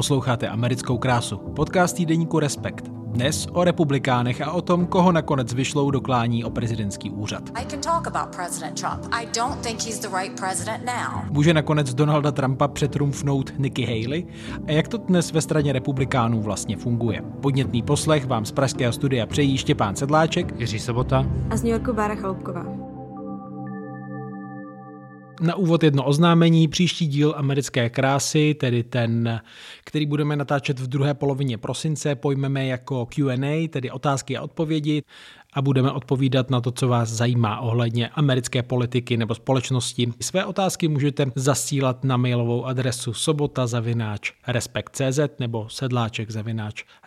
[0.00, 2.88] Posloucháte Americkou krásu, podcast týdeníku Respekt.
[2.88, 7.42] Dnes o republikánech a o tom, koho nakonec vyšlou do klání o prezidentský úřad.
[11.30, 14.26] Může nakonec Donalda Trumpa přetrumfnout Nikki Haley?
[14.66, 17.22] A jak to dnes ve straně republikánů vlastně funguje?
[17.40, 21.92] Podnětný poslech vám z pražského studia přejí Štěpán Sedláček, Jiří Sobota a z New Yorku
[21.92, 22.79] Bára Chalupková.
[25.40, 26.68] Na úvod jedno oznámení.
[26.68, 29.40] Příští díl Americké krásy, tedy ten,
[29.84, 35.02] který budeme natáčet v druhé polovině prosince, pojmeme jako Q&A, tedy otázky a odpovědi
[35.52, 40.12] a budeme odpovídat na to, co vás zajímá ohledně americké politiky nebo společnosti.
[40.20, 43.66] Své otázky můžete zasílat na mailovou adresu sobota
[44.46, 46.30] respekt.cz nebo sedláček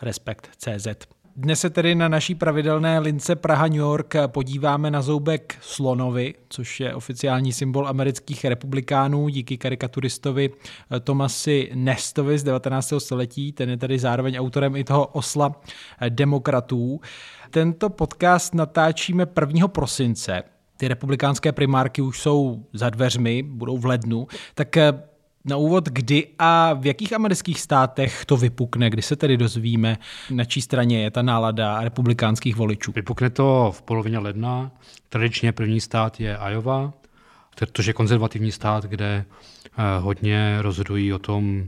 [0.01, 0.87] respekt.cz.
[1.35, 6.95] Dnes se tedy na naší pravidelné lince Praha-New York podíváme na zoubek slonovi, což je
[6.95, 10.49] oficiální symbol amerických republikánů díky karikaturistovi
[11.03, 12.93] Tomasi Nestovi z 19.
[12.97, 13.51] století.
[13.51, 15.61] Ten je tedy zároveň autorem i toho osla
[16.09, 16.99] demokratů.
[17.49, 19.67] Tento podcast natáčíme 1.
[19.67, 20.43] prosince.
[20.77, 24.27] Ty republikánské primárky už jsou za dveřmi, budou v lednu.
[24.55, 24.77] Tak
[25.45, 29.97] na úvod, kdy a v jakých amerických státech to vypukne, kdy se tedy dozvíme,
[30.31, 32.91] na čí straně je ta nálada republikánských voličů?
[32.91, 34.71] Vypukne to v polovině ledna.
[35.09, 36.93] Tradičně první stát je Iowa,
[37.73, 41.67] což je konzervativní stát, kde eh, hodně rozhodují o tom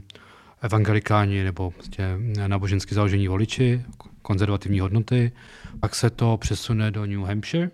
[0.62, 3.82] evangelikáni nebo prostě nábožensky založení voliči,
[4.22, 5.32] konzervativní hodnoty.
[5.80, 7.70] Pak se to přesune do New Hampshire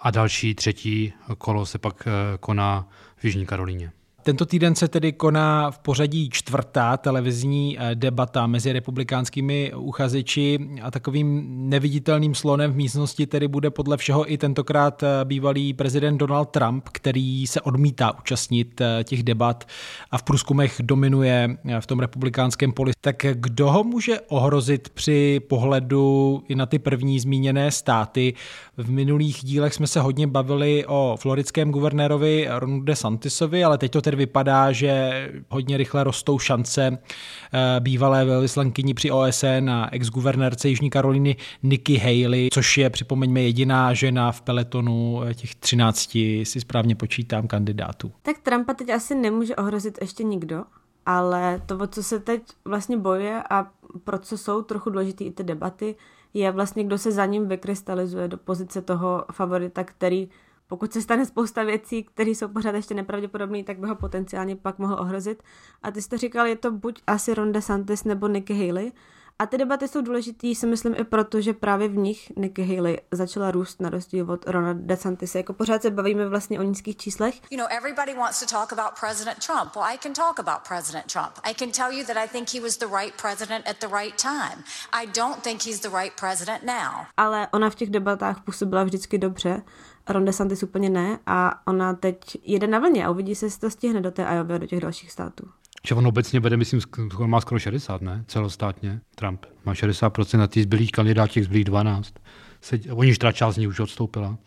[0.00, 3.92] a další třetí kolo se pak eh, koná v Jižní Karolíně.
[4.22, 10.90] Tento týden se tedy koná v pořadí čtvrtá televizní eh, debata mezi republikánskými uchazeči a
[10.90, 16.50] takovým neviditelným slonem v místnosti tedy bude podle všeho i tentokrát eh, bývalý prezident Donald
[16.50, 19.64] Trump, který se odmítá účastnit eh, těch debat
[20.10, 22.92] a v průzkumech dominuje v tom republikánském poli.
[23.00, 28.34] Tak kdo ho může ohrozit při pohledu i na ty první zmíněné státy?
[28.76, 34.02] V minulých dílech jsme se hodně bavili o floridském guvernérovi Ronu DeSantisovi, ale teď to
[34.02, 40.68] tedy tedy vypadá, že hodně rychle rostou šance eh, bývalé velvyslankyni při OSN a ex-guvernérce
[40.68, 46.10] Jižní Karoliny Nikki Haley, což je, připomeňme, jediná žena v peletonu eh, těch 13,
[46.42, 48.12] si správně počítám, kandidátů.
[48.22, 50.64] Tak Trumpa teď asi nemůže ohrozit ještě nikdo,
[51.06, 53.66] ale to, o co se teď vlastně bojuje a
[54.04, 55.94] pro co jsou trochu důležité i ty debaty,
[56.34, 60.28] je vlastně, kdo se za ním vykrystalizuje do pozice toho favorita, který
[60.72, 64.78] pokud se stane spousta věcí, které jsou pořád ještě nepravděpodobné, tak by ho potenciálně pak
[64.78, 65.42] mohl ohrozit.
[65.82, 68.92] A ty jsi to říkal, je to buď asi Ron DeSantis nebo Nikki Haley.
[69.38, 73.00] A ty debaty jsou důležitý, si myslím, i proto, že právě v nich Nikki Haley
[73.10, 75.34] začala růst na rozdíl od Rona DeSantis.
[75.34, 77.34] Jako pořád se bavíme vlastně o nízkých číslech.
[77.50, 79.76] You know, everybody wants to talk about President Trump.
[79.76, 81.32] Well, I can talk about President Trump.
[81.42, 84.22] I can tell you that I think he was the right president at the right
[84.22, 84.64] time.
[85.02, 87.06] I don't think he's the right president now.
[87.16, 89.62] Ale ona v těch debatách působila vždycky dobře
[90.08, 93.70] Ron DeSantis úplně ne a ona teď jede na vlně a uvidí se, jestli to
[93.70, 95.48] stihne do té Iowa do těch dalších států.
[95.86, 96.80] Že on obecně vede, myslím,
[97.18, 98.24] on má skoro 60, ne?
[98.28, 99.46] Celostátně, Trump.
[99.64, 102.14] Má 60% a ty zbylých kandidátů, těch zbylých 12.
[102.60, 104.38] Se, oni už část z nich už odstoupila.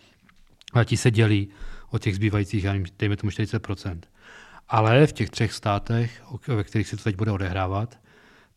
[0.73, 1.49] A ti se dělí
[1.91, 3.99] od těch zbývajících, já nevím, dejme tomu 40%.
[4.69, 7.99] Ale v těch třech státech, ve kterých se to teď bude odehrávat,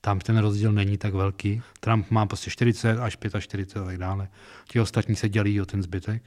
[0.01, 1.63] tam ten rozdíl není tak velký.
[1.81, 4.29] Trump má prostě 40 až 45 a tak dále.
[4.69, 6.23] Ti ostatní se dělí o ten zbytek.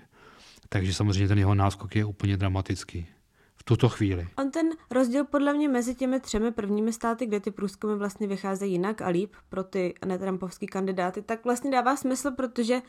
[0.74, 3.08] Takže samozřejmě ten jeho náskok je úplně dramatický
[3.56, 4.28] v tuto chvíli.
[4.38, 8.72] On ten rozdíl podle mě mezi těmi třemi prvními státy, kde ty průzkumy vlastně vycházejí
[8.72, 12.82] jinak a líp pro ty netrampovský kandidáty, tak vlastně dává smysl, protože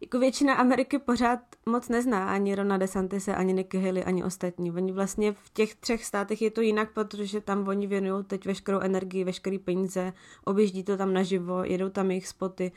[0.00, 4.70] jako většina Ameriky pořád moc nezná ani Rona DeSantise, ani Nikki Haley, ani ostatní.
[4.70, 8.80] Oni vlastně v těch třech státech je to jinak, protože tam oni věnují teď veškerou
[8.80, 10.12] energii, veškerý peníze,
[10.44, 12.72] objíždí to tam naživo, jedou tam jejich spoty.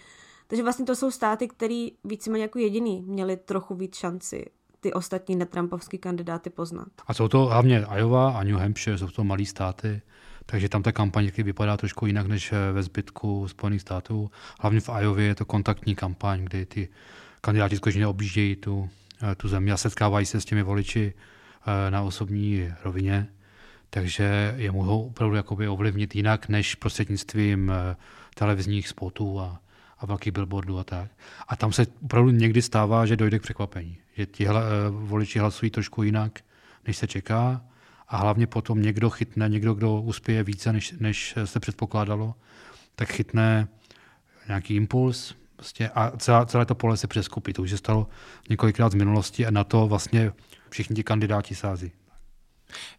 [0.51, 4.45] Takže vlastně to jsou státy, které víceméně jako jediný měli trochu víc šanci
[4.79, 6.87] ty ostatní netrampovský kandidáty poznat.
[7.07, 10.01] A jsou to hlavně Iowa a New Hampshire, jsou to malé státy,
[10.45, 14.31] takže tam ta kampaň vypadá trošku jinak než ve zbytku Spojených států.
[14.59, 16.89] Hlavně v Iově je to kontaktní kampaň, kdy ty
[17.41, 18.89] kandidáti skutečně objíždějí tu,
[19.31, 23.27] eh, tu zemi a setkávají se s těmi voliči eh, na osobní rovině,
[23.89, 27.95] takže je mohou opravdu jakoby ovlivnit jinak než prostřednictvím eh,
[28.35, 29.61] televizních spotů a,
[30.01, 31.11] a velkých billboardů a tak.
[31.47, 35.39] A tam se opravdu někdy stává, že dojde k překvapení, že ti hla, eh, voliči
[35.39, 36.39] hlasují trošku jinak,
[36.87, 37.61] než se čeká
[38.07, 42.35] a hlavně potom někdo chytne, někdo, kdo uspěje více, než, než se předpokládalo,
[42.95, 43.67] tak chytne
[44.47, 47.53] nějaký impuls prostě a celá, celé to pole se přeskupí.
[47.53, 48.07] To už se stalo
[48.49, 50.31] několikrát z minulosti a na to vlastně
[50.69, 51.91] všichni ti kandidáti sází.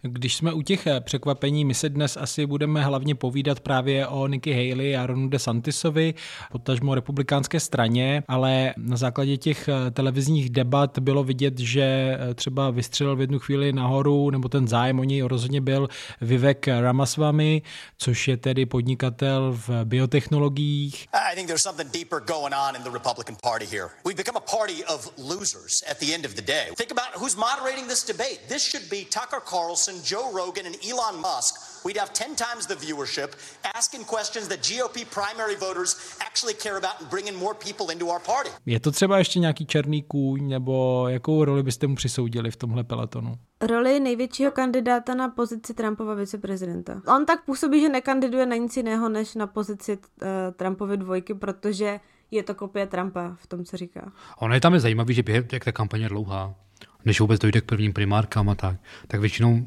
[0.02, 4.26] Když jsme u těch eh, překvapení, my se dnes asi budeme hlavně povídat právě o
[4.26, 6.14] Nikki Haley a Ronu DeSantisovi,
[6.52, 12.70] potažmo republikánské straně, ale na základě těch eh, televizních debat bylo vidět, že eh, třeba
[12.70, 15.88] vystřelil v jednu chvíli nahoru, nebo ten zájem o něj rozhodně byl
[16.20, 17.62] Vivek Ramaswamy,
[17.98, 21.08] což je tedy podnikatel v biotechnologiích.
[21.32, 23.88] I think there's something deeper going on in the Republican Party here.
[24.04, 26.64] We've become a party of losers at the end of the day.
[26.76, 28.38] Think about who's moderating this debate.
[28.48, 32.67] This should be Tucker Carlson Carlson, Joe Rogan, and Elon Musk, we'd have 10 times
[32.67, 33.29] the viewership
[33.75, 38.20] asking questions that GOP primary voters actually care about and bringing more people into our
[38.20, 38.50] party.
[38.67, 42.85] Je to třeba ještě nějaký černý kůň, nebo jakou roli byste mu přisoudili v tomhle
[42.85, 43.35] peletonu?
[43.61, 47.03] Roli největšího kandidáta na pozici Trumpova viceprezidenta.
[47.17, 52.00] On tak působí, že nekandiduje na nic jiného, než na pozici uh, Trumpovy dvojky, protože
[52.31, 54.12] je to kopie Trumpa v tom, co říká.
[54.38, 56.55] Ono je tam je zajímavý, že během, jak ta kampaně je dlouhá,
[57.04, 58.76] než vůbec dojde k prvním primárkám a tak,
[59.06, 59.66] tak většinou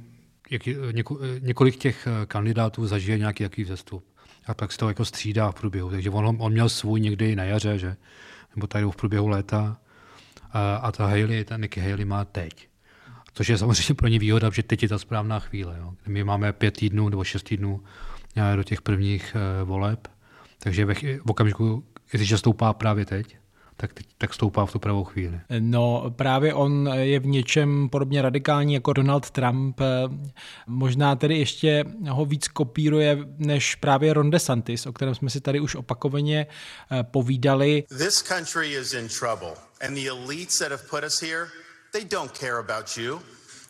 [0.49, 4.05] jak, něko, několik těch eh, kandidátů zažije nějaký jaký vzestup.
[4.45, 5.89] A pak se to jako střídá v průběhu.
[5.89, 7.95] Takže on, on měl svůj někdy na jaře, že?
[8.55, 9.77] nebo tady v průběhu léta.
[10.51, 12.67] A, a ta Haley, ta Nikki Haley má teď.
[13.33, 15.77] Což je samozřejmě pro ně výhoda, že teď je ta správná chvíle.
[15.79, 15.93] Jo.
[16.07, 17.83] My máme pět týdnů nebo šest týdnů
[18.35, 20.07] eh, do těch prvních uh, voleb,
[20.59, 21.83] takže v okamžiku,
[22.13, 23.37] jestliže stoupá právě teď,
[23.77, 25.39] tak, tak stoupá v tu pravou chvíli.
[25.59, 29.81] No právě on je v něčem podobně radikální jako Donald Trump.
[30.67, 35.59] Možná tedy ještě ho víc kopíruje než právě Ron DeSantis, o kterém jsme si tady
[35.59, 36.47] už opakovaně
[36.91, 37.83] eh, povídali.
[37.97, 41.47] This country is in trouble and the elites that have put us here,
[41.91, 43.19] they don't care about you.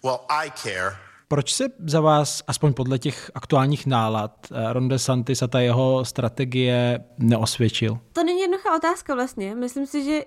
[0.04, 0.98] Well, I care
[1.36, 6.06] proč se za vás, aspoň podle těch aktuálních nálad, eh, Ron DeSantis a ta jeho
[6.06, 8.00] strategie neosvědčil?
[8.14, 9.56] To není jednoduchá otázka vlastně.
[9.56, 10.22] Myslím si, že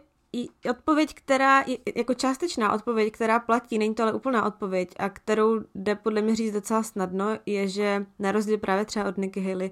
[0.70, 1.64] odpověď, která,
[1.96, 6.37] jako částečná odpověď, která platí, není to ale úplná odpověď a kterou jde podle mě
[6.37, 9.70] říct docela snadno, je, že na rozdíl právě třeba od Nikki Haley,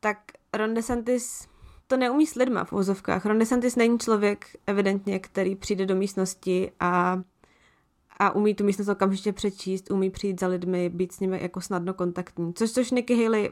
[0.00, 0.18] tak
[0.54, 1.48] Ron DeSantis
[1.86, 3.26] to neumí s lidma v úzovkách.
[3.26, 7.20] Ron DeSantis není člověk evidentně, který přijde do místnosti a
[8.18, 11.94] a umí tu místnost okamžitě přečíst, umí přijít za lidmi, být s nimi jako snadno
[11.94, 12.54] kontaktní.
[12.54, 13.50] Což, což Nicky Haley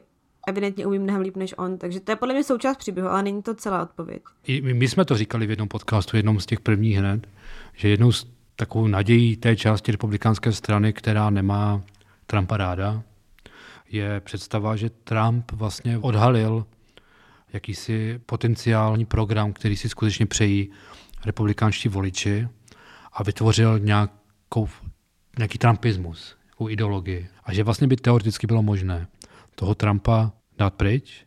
[0.48, 3.42] evidentně umí mnohem líp než on, takže to je podle mě součást příběhu, ale není
[3.42, 4.22] to celá odpověď.
[4.46, 7.26] I my jsme to říkali v jednom podcastu, jednom z těch prvních hned,
[7.74, 8.26] že jednou z
[8.56, 11.82] takovou nadějí té části republikánské strany, která nemá
[12.26, 13.02] Trumpa ráda,
[13.90, 16.66] je představa, že Trump vlastně odhalil
[17.52, 20.70] jakýsi potenciální program, který si skutečně přejí
[21.24, 22.48] republikánští voliči
[23.12, 24.10] a vytvořil nějak
[24.56, 24.68] nějakou,
[25.38, 27.28] nějaký trumpismus, nějakou ideologii.
[27.44, 29.06] A že vlastně by teoreticky bylo možné
[29.54, 31.24] toho Trumpa dát pryč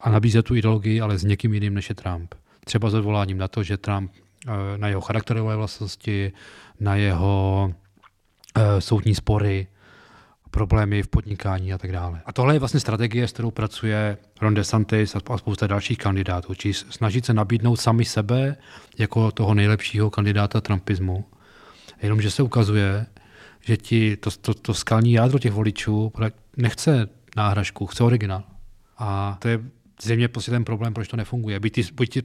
[0.00, 2.34] a nabízet tu ideologii, ale s někým jiným než je Trump.
[2.64, 4.12] Třeba s odvoláním na to, že Trump
[4.46, 6.32] eh, na jeho charakterové vlastnosti,
[6.80, 7.74] na jeho
[8.56, 9.66] uh, soudní spory,
[10.50, 12.20] problémy v podnikání a tak dále.
[12.26, 16.74] A tohle je vlastně strategie, s kterou pracuje Ron DeSantis a spousta dalších kandidátů, či
[16.74, 18.56] snažit se nabídnout sami sebe
[18.98, 21.24] jako toho nejlepšího kandidáta trumpismu
[22.02, 23.06] Jenomže se ukazuje,
[23.60, 26.12] že ti, to, to, to skalní jádro těch voličů
[26.56, 28.42] nechce náhražku, chce originál.
[28.98, 29.60] A to je
[30.02, 31.60] zřejmě prostě ten problém, proč to nefunguje.
[31.60, 32.22] Byť, ty, byť ty,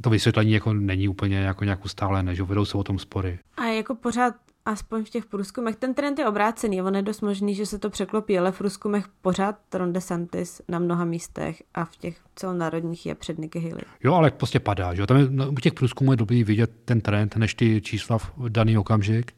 [0.00, 3.38] to vysvětlení jako není úplně jako nějak ustálené, že vedou se o tom spory.
[3.56, 4.34] A jako pořád
[4.66, 7.90] aspoň v těch průzkumech, ten trend je obrácený, on je dost možný, že se to
[7.90, 13.14] překlopí, ale v průzkumech pořád Ron DeSantis na mnoha místech a v těch celonárodních je
[13.14, 13.84] před Nikki Haley.
[14.04, 17.00] Jo, ale prostě padá, že tam je, no, u těch průzkumů je dobrý vidět ten
[17.00, 19.32] trend, než ty čísla v daný okamžik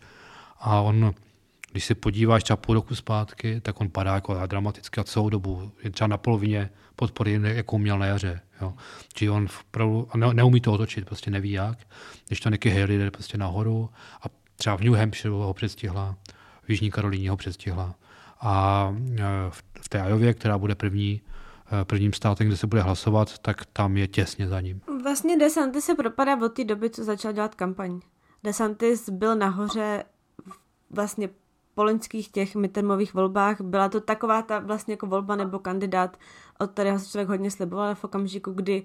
[0.61, 1.15] a on
[1.73, 5.73] když se podíváš třeba půl roku zpátky, tak on padá jako dramaticky a celou dobu.
[5.85, 8.41] Je třeba na polovině podpory, jakou měl na jaře.
[8.61, 8.75] Jo.
[9.15, 11.79] Či on vpravdu, ne, neumí to otočit, prostě neví jak.
[12.27, 13.91] Když to Nicky Haley jde prostě nahoru
[14.23, 14.25] a
[14.59, 16.17] Třeba v New Hampshire ho předstihla,
[16.63, 17.95] v Jižní Karolíně ho předstihla.
[18.41, 19.23] A e,
[19.81, 21.23] v té Ajově, která bude první,
[21.81, 24.81] e, prvním státem, kde se bude hlasovat, tak tam je těsně za ním.
[25.03, 28.01] Vlastně DeSantis se propadá od té doby, co začal dělat kampaň.
[28.45, 30.05] DeSantis byl nahoře
[30.91, 31.29] vlastně
[31.75, 33.61] po loňských těch midtermových volbách.
[33.61, 36.17] Byla to taková ta vlastně jako volba nebo kandidát,
[36.59, 38.83] od kterého se člověk hodně sliboval v okamžiku, kdy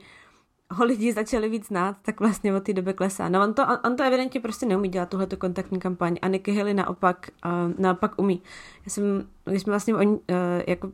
[0.72, 3.30] ho lidi začali víc znát, tak vlastně od té doby klesá.
[3.30, 6.74] No on to, on, to evidentně prostě neumí dělat, tuhleto kontaktní kampaň a Nikki Haley
[6.74, 8.42] naopak, uh, naopak umí.
[8.86, 10.20] Já jsem, když jsme vlastně oni, uh,
[10.68, 10.92] jako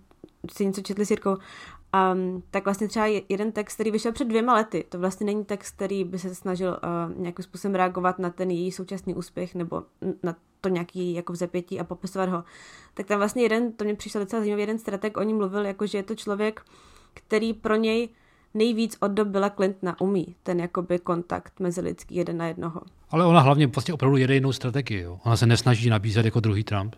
[0.51, 1.37] si něco četli s Jirkou,
[2.13, 5.75] um, tak vlastně třeba jeden text, který vyšel před dvěma lety, to vlastně není text,
[5.75, 9.83] který by se snažil uh, nějakým způsobem reagovat na ten její současný úspěch nebo
[10.23, 12.43] na to nějaký jako vzepětí a popisovat ho.
[12.93, 15.87] Tak tam vlastně jeden, to mě přišel docela zajímavý, jeden strateg o ní mluvil, jako
[15.87, 16.61] že je to člověk,
[17.13, 18.09] který pro něj
[18.53, 22.81] nejvíc od dob Billa Clintona umí ten jakoby kontakt mezi lidský jeden na jednoho.
[23.09, 25.01] Ale ona hlavně vlastně opravdu jede jinou strategii.
[25.01, 25.19] Jo.
[25.25, 26.95] Ona se nesnaží nabízet jako druhý Trump.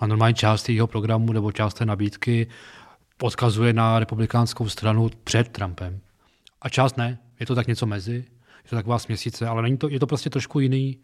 [0.00, 2.46] A normální část jeho programu nebo část té nabídky
[3.22, 6.00] odkazuje na republikánskou stranu před Trumpem.
[6.62, 7.18] A část ne.
[7.40, 8.14] Je to tak něco mezi.
[8.64, 10.98] Je to taková směsice, ale není to, je to prostě trošku jiný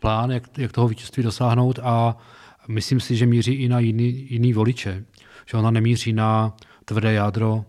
[0.00, 2.16] plán, jak, jak toho vítězství dosáhnout a
[2.68, 5.04] myslím si, že míří i na jiný, jiný voliče.
[5.46, 7.64] Že ona nemíří na tvrdé jádro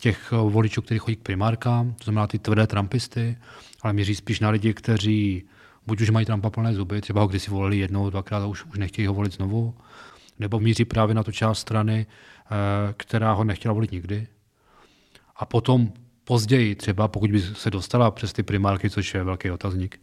[0.00, 3.36] těch voličů, kteří chodí k primárkám, to znamená ty tvrdé trumpisty,
[3.82, 5.44] ale míří spíš na lidi, kteří
[5.86, 8.78] buď už mají Trumpa plné zuby, třeba ho kdysi volili jednou, dvakrát a už, už
[8.78, 9.74] nechtějí ho volit znovu,
[10.38, 14.26] nebo míří právě na tu část strany, eh, která ho nechtěla volit nikdy.
[15.36, 15.92] A potom
[16.24, 20.00] později, třeba pokud by se dostala přes ty primárky, což je velký otazník,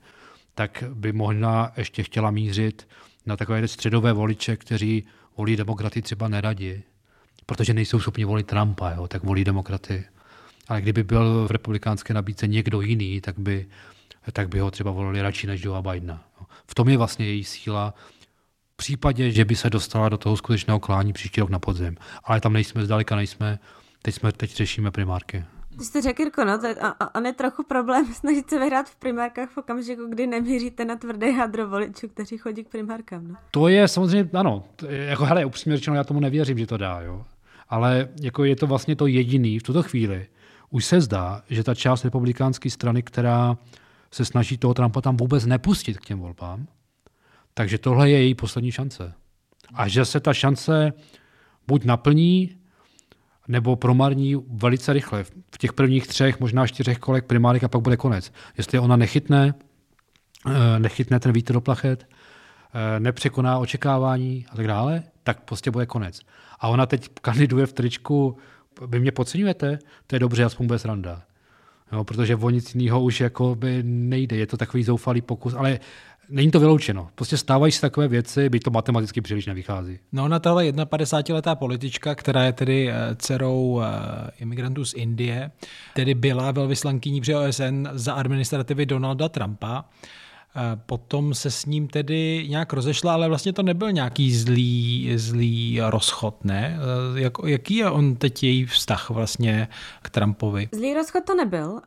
[0.55, 2.87] tak by možná ještě chtěla mířit
[3.25, 6.83] na takové středové voliče, kteří volí demokraty třeba neradi,
[7.47, 10.05] protože nejsou schopni volit Trumpa, jo, tak volí demokraty.
[10.67, 13.67] Ale kdyby byl v republikánské nabídce někdo jiný, tak by,
[14.33, 16.23] tak by ho třeba volili radši než Joe Bidena.
[16.67, 17.93] V tom je vlastně její síla,
[18.73, 21.97] v případě, že by se dostala do toho skutečného klání příští rok na podzim.
[22.23, 23.59] Ale tam nejsme, zdaleka nejsme,
[24.01, 25.45] teď, jsme, teď řešíme primárky.
[25.77, 28.95] Ty jste řekl, Jirko, no, to, a, on je trochu problém snažit se vyhrát v
[28.95, 33.27] primárkách v okamžiku, kdy nemíříte na tvrdé jádro voličů, kteří chodí k primárkám.
[33.27, 33.35] No.
[33.51, 37.25] To je samozřejmě, ano, jako hele, upřímně řečeno, já tomu nevěřím, že to dá, jo.
[37.69, 40.27] Ale jako je to vlastně to jediný v tuto chvíli.
[40.69, 43.57] Už se zdá, že ta část republikánské strany, která
[44.11, 46.67] se snaží toho Trumpa tam vůbec nepustit k těm volbám,
[47.53, 49.13] takže tohle je její poslední šance.
[49.73, 50.93] A že se ta šance
[51.67, 52.57] buď naplní,
[53.47, 55.23] nebo promarní velice rychle.
[55.23, 58.31] V těch prvních třech, možná čtyřech kolek primárek a pak bude konec.
[58.57, 59.53] Jestli ona nechytne,
[60.47, 65.85] eh, nechytne ten vítr do plachet, eh, nepřekoná očekávání a tak dále, tak prostě bude
[65.85, 66.21] konec.
[66.59, 68.37] A ona teď kandiduje v tričku,
[68.87, 69.79] vy mě podceňujete?
[70.07, 71.21] To je dobře, aspoň bude sranda.
[71.91, 74.35] Jo, protože o nic jiného už jako by nejde.
[74.35, 75.79] Je to takový zoufalý pokus, ale
[76.29, 77.09] není to vyloučeno.
[77.15, 79.99] Prostě stávají se takové věci, by to matematicky příliš nevychází.
[80.11, 85.51] No ona tahle 51-letá politička, která je tedy eh, dcerou eh, imigrantů z Indie,
[85.93, 89.85] tedy byla velvyslankyní při OSN za administrativy Donalda Trumpa,
[90.85, 96.45] Potom se s ním tedy nějak rozešla, ale vlastně to nebyl nějaký zlý, zlý rozchod,
[96.45, 96.79] ne?
[97.15, 99.67] E, jak, jaký je on teď její vztah vlastně
[100.01, 100.69] k Trumpovi?
[100.71, 101.69] Zlý rozchod to nebyl.
[101.71, 101.81] Uh,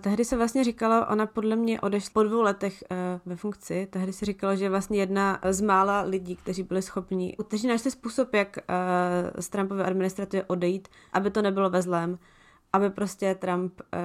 [0.00, 2.96] tehdy se vlastně říkalo, ona podle mě odešla po dvou letech uh,
[3.26, 7.66] ve funkci, tehdy se říkalo, že vlastně jedna z mála lidí, kteří byli schopni, kteří
[7.66, 12.18] našli způsob, jak uh, z Trumpovy administrativy odejít, aby to nebylo ve zlém
[12.72, 13.98] aby prostě Trump uh,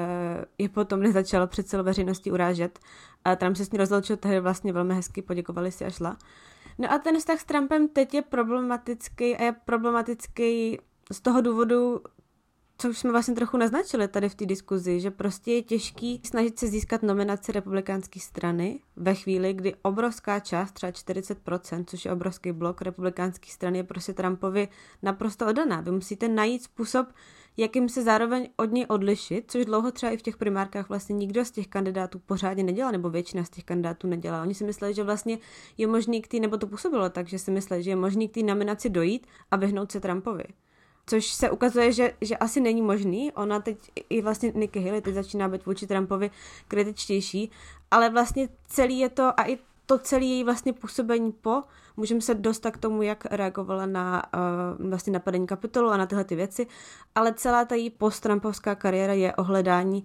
[0.57, 2.79] je potom nezačal před celou veřejností urážet.
[3.25, 6.17] A Trump se s ní rozloučil tehdy vlastně velmi hezky, poděkovali si a šla.
[6.77, 10.79] No a ten vztah s Trumpem teď je problematický a je problematický
[11.11, 12.01] z toho důvodu,
[12.77, 16.59] co už jsme vlastně trochu naznačili tady v té diskuzi, že prostě je těžký snažit
[16.59, 22.51] se získat nominaci republikánské strany ve chvíli, kdy obrovská část, třeba 40%, což je obrovský
[22.51, 24.67] blok republikánské strany, je prostě Trumpovi
[25.01, 25.81] naprosto oddaná.
[25.81, 27.07] Vy musíte najít způsob,
[27.57, 31.45] jakým se zároveň od něj odlišit, což dlouho třeba i v těch primárkách vlastně nikdo
[31.45, 34.43] z těch kandidátů pořádně nedělal, nebo většina z těch kandidátů nedělala.
[34.43, 35.37] Oni si mysleli, že vlastně
[35.77, 38.33] je možný k té, nebo to působilo tak, že si mysleli, že je možný k
[38.33, 40.43] té nominaci dojít a vyhnout se Trumpovi.
[41.07, 43.31] Což se ukazuje, že, že asi není možný.
[43.31, 43.77] Ona teď,
[44.09, 46.31] i vlastně Nikki Haley teď začíná být vůči Trumpovi
[46.67, 47.51] kritičtější,
[47.91, 51.63] ale vlastně celý je to, a i to celé její vlastně působení po,
[51.97, 54.23] můžeme se dostat k tomu, jak reagovala na
[54.79, 56.67] uh, vlastně napadení kapitolu a na tyhle ty věci,
[57.15, 60.03] ale celá ta její post-Trumpovská kariéra je ohledání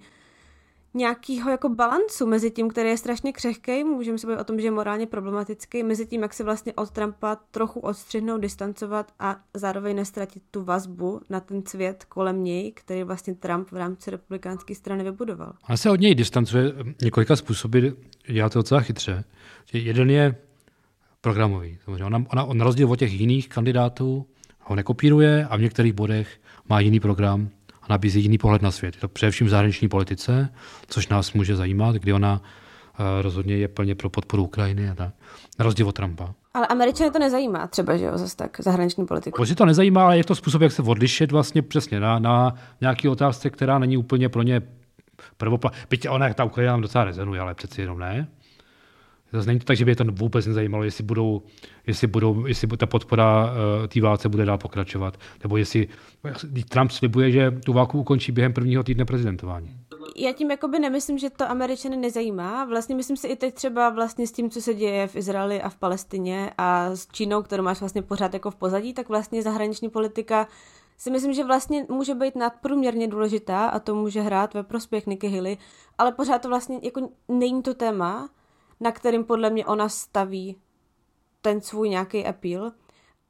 [0.95, 4.67] nějakého jako balancu mezi tím, který je strašně křehký, můžeme se bavit o tom, že
[4.67, 9.97] je morálně problematický, mezi tím, jak se vlastně od Trumpa trochu odstřihnout, distancovat a zároveň
[9.97, 15.05] nestratit tu vazbu na ten svět kolem něj, který vlastně Trump v rámci republikánské strany
[15.05, 15.53] vybudoval.
[15.69, 16.73] Ona se od něj distancuje
[17.03, 17.89] několika způsoby,
[18.33, 19.25] dělá to docela chytře.
[19.73, 20.35] Jeden je
[21.21, 21.79] programový.
[21.85, 24.27] Samozřejmě ona, ona na rozdíl od těch jiných kandidátů
[24.61, 27.49] ho nekopíruje a v některých bodech má jiný program
[27.83, 28.95] a nabízí jiný pohled na svět.
[28.95, 30.49] Je to především v zahraniční politice,
[30.87, 35.15] což nás může zajímat, kdy ona uh, rozhodně je plně pro podporu Ukrajiny a tak.
[35.59, 36.35] Na rozdíl od Trumpa.
[36.55, 39.37] Ale Američany to nezajímá třeba, že jo, zase tak zahraniční politiku.
[39.37, 43.09] Prostě to nezajímá, ale je to způsob, jak se odlišit vlastně přesně na, na nějaký
[43.09, 44.63] otázce, která není úplně pro ně
[45.37, 45.73] prvopla.
[45.91, 48.29] Byť ona, ta Ukrajina nám docela rezonuje, ale přeci jenom ne.
[49.33, 51.43] Zase není to tak, že by je to vůbec nezajímalo, jestli, budou,
[51.87, 55.89] jestli, budou, jestli ta podpora uh, té válce bude dál pokračovat, nebo jestli
[56.69, 59.77] Trump slibuje, že tu válku ukončí během prvního týdne prezidentování.
[60.17, 62.65] Já tím jakoby nemyslím, že to Američany nezajímá.
[62.65, 65.69] Vlastně myslím si i teď třeba vlastně s tím, co se děje v Izraeli a
[65.69, 69.89] v Palestině a s Čínou, kterou máš vlastně pořád jako v pozadí, tak vlastně zahraniční
[69.89, 70.49] politika
[70.99, 75.29] si myslím, že vlastně může být nadprůměrně důležitá a to může hrát ve prospěch Nikki
[75.29, 75.57] Haley,
[75.99, 78.29] ale pořád to vlastně jako není to téma,
[78.81, 80.57] na kterým podle mě ona staví
[81.43, 82.73] ten svůj nějaký appeal.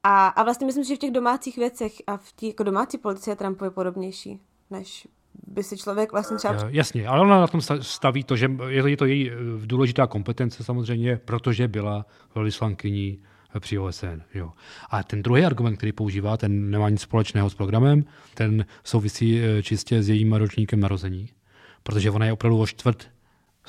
[0.02, 3.30] A, a vlastně myslím, že v těch domácích věcech a v té jako domácí politice
[3.30, 4.40] je Trump je podobnější,
[4.70, 5.08] než
[5.46, 6.54] by si člověk vlastně třeba...
[6.68, 9.30] Jasně, ale ona na tom staví to, že je to, je to její
[9.64, 13.22] důležitá kompetence samozřejmě, protože byla velvyslankyní
[13.58, 14.22] při OSN.
[14.34, 14.52] Jo.
[14.90, 18.04] A ten druhý argument, který používá, ten nemá nic společného s programem,
[18.34, 21.28] ten souvisí eh, čistě s jejím ročníkem narození,
[21.82, 23.08] protože ona je opravdu o čtvrt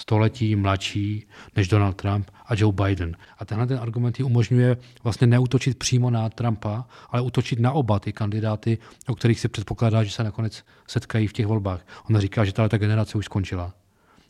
[0.02, 3.18] století mladší než Donald Trump a Joe Biden.
[3.38, 8.00] A tenhle ten argument ji umožňuje vlastně neutočit přímo na Trumpa, ale utočit na oba
[8.00, 8.78] ty kandidáty,
[9.08, 11.86] o kterých se předpokládá, že se nakonec setkají v těch volbách.
[12.10, 13.74] Ona říká, že tato generace už skončila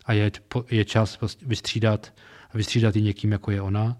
[0.05, 0.31] a je,
[0.71, 2.13] je čas vystřídat,
[2.53, 3.97] vystřídat i někým, jako je ona,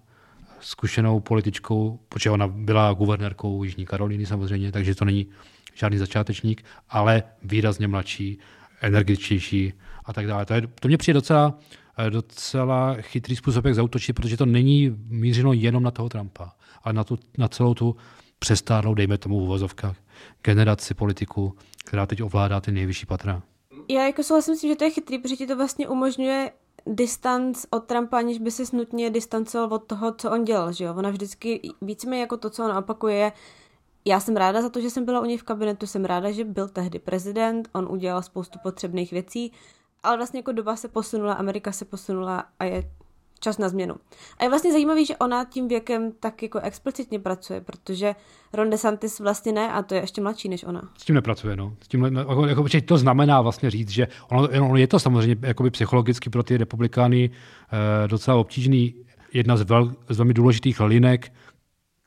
[0.59, 5.27] zkušenou političkou, protože ona byla guvernérkou Jižní Karolíny samozřejmě, takže to není
[5.73, 8.39] žádný začátečník, ale výrazně mladší,
[8.81, 9.73] energičtější
[10.05, 10.46] a tak dále.
[10.46, 11.58] To, je, to mě přijde docela,
[12.10, 16.51] docela chytrý způsob, jak zautočit, protože to není mířeno jenom na toho Trumpa,
[16.84, 17.96] ale na, tu, na celou tu
[18.39, 19.96] přestárnou, dejme tomu v uvozovkách,
[20.43, 21.55] generaci politiků,
[21.86, 23.41] která teď ovládá ty nejvyšší patra.
[23.89, 26.51] Já jako souhlasím s tím, že to je chytrý, protože ti to vlastně umožňuje
[26.86, 30.96] distanc od Trumpa, aniž by se nutně distancoval od toho, co on dělal, že jo?
[30.98, 33.31] Ona vždycky víceméně jako to, co on opakuje,
[34.05, 36.43] já jsem ráda za to, že jsem byla u něj v kabinetu, jsem ráda, že
[36.43, 39.51] byl tehdy prezident, on udělal spoustu potřebných věcí,
[40.03, 42.84] ale vlastně jako doba se posunula, Amerika se posunula a je
[43.39, 43.96] čas na změnu.
[44.38, 48.15] A je vlastně zajímavý, že ona tím věkem tak jako explicitně pracuje, protože
[48.53, 50.89] Ron DeSantis vlastně ne a to je ještě mladší než ona.
[50.98, 51.75] S tím nepracuje, no.
[51.81, 55.72] S tím, jako, jako, to znamená vlastně říct, že ono, ono je to samozřejmě jakoby
[55.72, 58.96] psychologicky pro ty republikány eh, docela obtížný.
[59.34, 61.34] Jedna z, vel, z velmi důležitých linek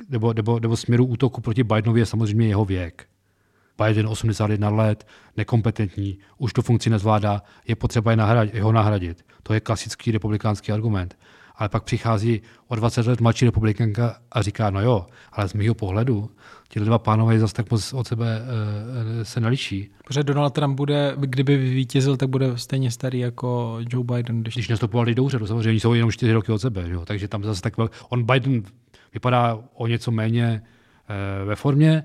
[0.09, 3.07] nebo, nebo, nebo směru útoku proti Bidenovi je samozřejmě jeho věk.
[3.83, 9.25] Biden 81 let, nekompetentní, už tu funkci nezvládá, je potřeba je nahradit, jeho nahradit.
[9.43, 11.19] To je klasický republikánský argument.
[11.57, 15.75] Ale pak přichází o 20 let mladší republikánka a říká, no jo, ale z mého
[15.75, 16.31] pohledu
[16.69, 18.43] ti dva pánové zase tak moc od sebe
[19.21, 19.91] e, se neliší.
[20.05, 24.43] Protože Donald Trump bude, kdyby vítězil, tak bude stejně starý jako Joe Biden.
[24.43, 27.05] Když, když nastupovali do úřadu, samozřejmě jsou jenom 4 roky od sebe, jo?
[27.05, 27.75] takže tam zase tak
[28.09, 28.63] On Biden
[29.13, 30.63] vypadá o něco méně
[31.09, 32.05] e, ve formě,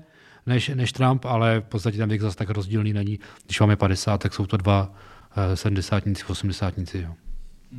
[0.50, 3.18] než, než Trump, ale v podstatě ten věk zase tak rozdílný není.
[3.44, 6.98] Když máme 50, tak jsou to dva uh, sedmdesátníci, osmdesátníci.
[6.98, 7.14] Jo.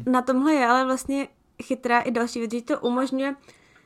[0.06, 1.28] Na tomhle je ale vlastně
[1.64, 3.36] chytrá i další věc, že to umožňuje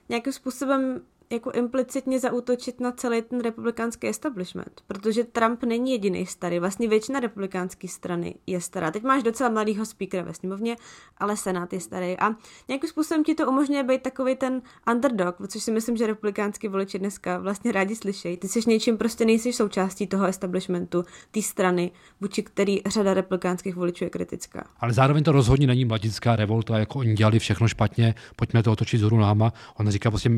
[0.09, 6.59] nějakým způsobem jako implicitně zaútočit na celý ten republikánský establishment, protože Trump není jediný starý,
[6.59, 8.91] vlastně většina republikánské strany je stará.
[8.91, 10.75] Teď máš docela mladýho speakera ve sněmovně,
[11.17, 12.35] ale senát je starý a
[12.67, 14.61] nějakým způsobem ti to umožňuje být takový ten
[14.91, 18.37] underdog, což si myslím, že republikánský voliči dneska vlastně rádi slyšejí.
[18.37, 24.03] Ty jsi něčím prostě nejsi součástí toho establishmentu, té strany, vůči který řada republikánských voličů
[24.03, 24.67] je kritická.
[24.79, 29.01] Ale zároveň to rozhodně není mladická revolta, jako oni dělali všechno špatně, pojďme to otočit
[29.01, 29.53] z náma.
[29.79, 30.29] On říká, prostě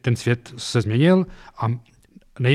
[0.00, 1.26] ten svět svět se změnil
[1.58, 1.68] a
[2.38, 2.50] ne,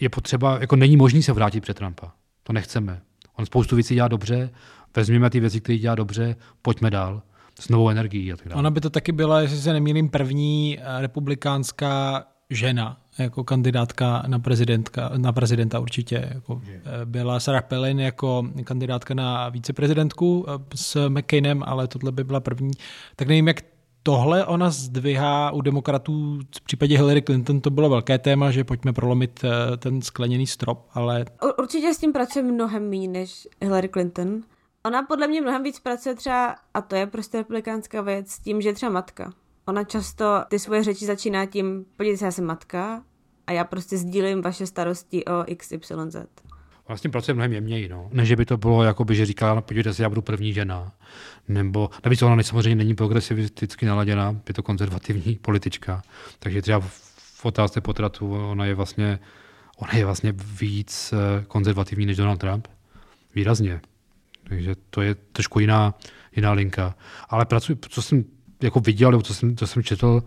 [0.00, 2.12] je potřeba, jako není možný se vrátit před Trumpa.
[2.42, 3.00] To nechceme.
[3.36, 4.50] On spoustu věcí dělá dobře,
[4.96, 7.22] vezměme ty věci, které dělá dobře, pojďme dál
[7.60, 8.58] s novou energií a tak dále.
[8.58, 14.38] Ona by to taky byla, jestli se nemýlím, první eh, republikánská žena jako kandidátka na,
[14.38, 16.30] prezidentka, na prezidenta určitě.
[16.34, 22.24] Jako eh, byla Sarah Palin jako kandidátka na viceprezidentku eh, s McCainem, ale tohle by
[22.24, 22.70] byla první.
[23.16, 23.71] Tak nevím, jak
[24.02, 28.92] tohle ona zdvihá u demokratů, v případě Hillary Clinton to bylo velké téma, že pojďme
[28.92, 31.24] prolomit eh, ten skleněný strop, ale...
[31.58, 34.42] Určitě s tím pracuje mnohem méně než Hillary Clinton.
[34.84, 38.60] Ona podle mě mnohem víc pracuje třeba, a to je prostě republikánská věc, s tím,
[38.60, 39.32] že je třeba matka.
[39.66, 43.02] Ona často ty svoje řeči začíná tím, podívejte se, já jsem matka
[43.46, 46.16] a já prostě sdílím vaše starosti o XYZ
[46.92, 47.88] vlastně pracuje mnohem jemněji.
[47.88, 48.08] No.
[48.12, 50.52] Ne, že by to bylo, jako by, že říkala, no, podívejte se, já budu první
[50.52, 50.92] žena.
[51.48, 56.02] Nebo, navíc ona samozřejmě není progresivisticky naladěná, je to konzervativní politička.
[56.38, 56.80] Takže třeba
[57.16, 59.18] v otázce potratu ona je vlastně,
[59.76, 62.68] ona je vlastně víc eh, konzervativní než Donald Trump.
[63.34, 63.80] Výrazně.
[64.48, 65.94] Takže to je trošku jiná,
[66.36, 66.94] jiná linka.
[67.28, 68.24] Ale pracuji, co jsem
[68.62, 70.22] jako viděl, nebo co jsem, co jsem četl,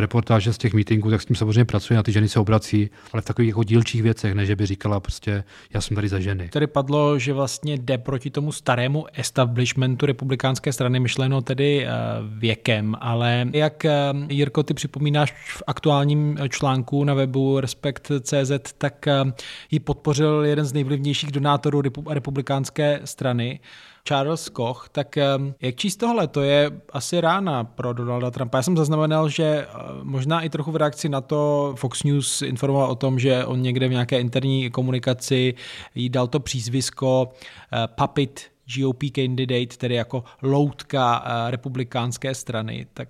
[0.00, 3.22] reportáže z těch meetingů, tak s tím samozřejmě pracuje, na ty ženy se obrací, ale
[3.22, 6.48] v takových jako dílčích věcech, ne že by říkala prostě, já jsem tady za ženy.
[6.48, 11.90] Tady padlo, že vlastně jde proti tomu starému establishmentu republikánské strany, myšleno tedy eh,
[12.38, 19.32] věkem, ale jak eh, Jirko, ty připomínáš v aktuálním článku na webu Respekt.cz, tak eh,
[19.70, 23.60] ji podpořil jeden z nejvlivnějších donátorů republikánské strany,
[24.08, 25.16] Charles Koch, tak
[25.60, 26.28] jak číst tohle?
[26.28, 28.58] To je asi rána pro Donalda Trumpa.
[28.58, 29.66] Já jsem zaznamenal, že eh,
[30.02, 33.88] možná i trochu v reakci na to Fox News informoval o tom, že on někde
[33.88, 35.54] v nějaké interní komunikaci
[35.94, 37.32] jí dal to přízvisko
[37.72, 42.86] eh, Puppet GOP candidate, tedy jako loutka eh, republikánské strany.
[42.94, 43.08] Tak,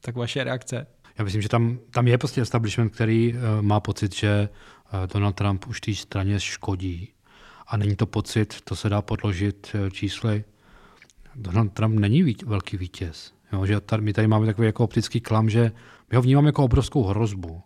[0.00, 0.86] tak vaše reakce?
[1.18, 4.48] Já myslím, že tam, tam je prostě establishment, který má pocit, že
[5.12, 7.08] Donald Trump už té straně škodí.
[7.66, 10.44] A není to pocit, to se dá podložit uh, čísly.
[11.34, 13.32] Donald Trump není vít, velký vítěz.
[13.52, 15.72] Jo, že tady, my tady máme takový jako optický klam, že
[16.10, 17.62] my ho vnímáme jako obrovskou hrozbu.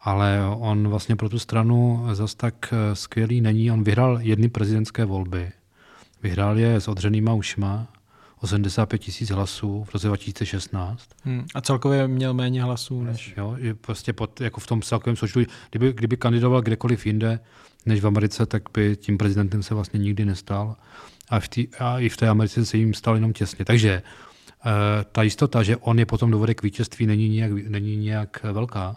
[0.00, 3.70] Ale on vlastně pro tu stranu zas tak skvělý není.
[3.70, 5.52] On vyhrál jedny prezidentské volby.
[6.22, 7.88] Vyhrál je s odřenýma ušma
[8.42, 11.08] 85 tisíc hlasů v roce 2016.
[11.24, 11.46] Hmm.
[11.54, 13.34] A celkově měl méně hlasů než...
[13.36, 17.40] Jo, je prostě pod, jako v tom celkovém součtu, kdyby, kdyby kandidoval kdekoliv jinde
[17.86, 20.76] než v Americe, tak by tím prezidentem se vlastně nikdy nestal.
[21.28, 23.64] A, v tý, a i v té Americe se jim stal jenom těsně.
[23.64, 24.02] Takže
[24.64, 24.70] uh,
[25.12, 28.96] ta jistota, že on je potom dovede k vítězství, není nějak, není nějak velká.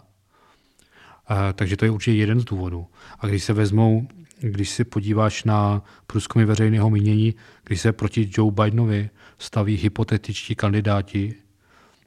[1.30, 2.86] Uh, takže to je určitě jeden z důvodů.
[3.20, 4.08] A když se vezmou,
[4.40, 11.34] když si podíváš na průzkumy veřejného mínění, když se proti Joe Bidenovi staví hypotetičtí kandidáti,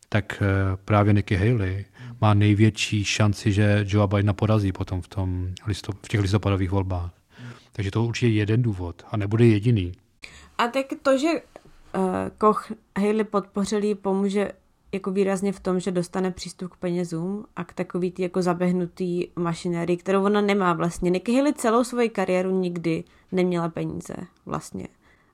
[0.10, 1.86] tak eh, právě Nikki Haley
[2.22, 7.12] má největší šanci, že Joe Bidena porazí potom v, tom listop, v těch listopadových volbách.
[7.72, 9.92] Takže to je určitě jeden důvod a nebude jediný.
[10.58, 11.42] A tak to, že uh,
[12.38, 14.52] Koch Haley podpořili, pomůže
[14.92, 19.28] jako výrazně v tom, že dostane přístup k penězům a k takový tý jako zabehnutý
[19.36, 21.10] mašinérii, kterou ona nemá vlastně.
[21.10, 24.16] Nikki Haley celou svoji kariéru nikdy neměla peníze
[24.46, 24.88] vlastně.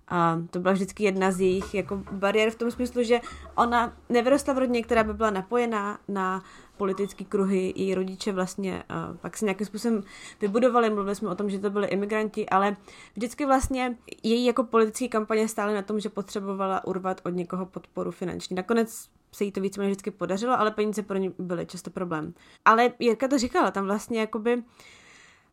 [0.08, 3.22] A to byla vždycky jedna z jejich jako bariér v tom smyslu, že
[3.56, 6.44] ona nevyrostla v rodině, která by byla napojená na
[6.78, 10.04] politické kruhy, její rodiče vlastně uh, pak se nějakým způsobem
[10.42, 12.78] vybudovali, mluvili jsme o tom, že to byli imigranti, ale
[13.16, 18.12] vždycky vlastně její jako politické kampaně stály na tom, že potřebovala urvat od někoho podporu
[18.12, 18.56] finanční.
[18.56, 22.34] Nakonec se jí to víceméně vždycky podařilo, ale peníze pro ně byly často problém.
[22.66, 24.64] Ale Jirka to říkala, tam vlastně jakoby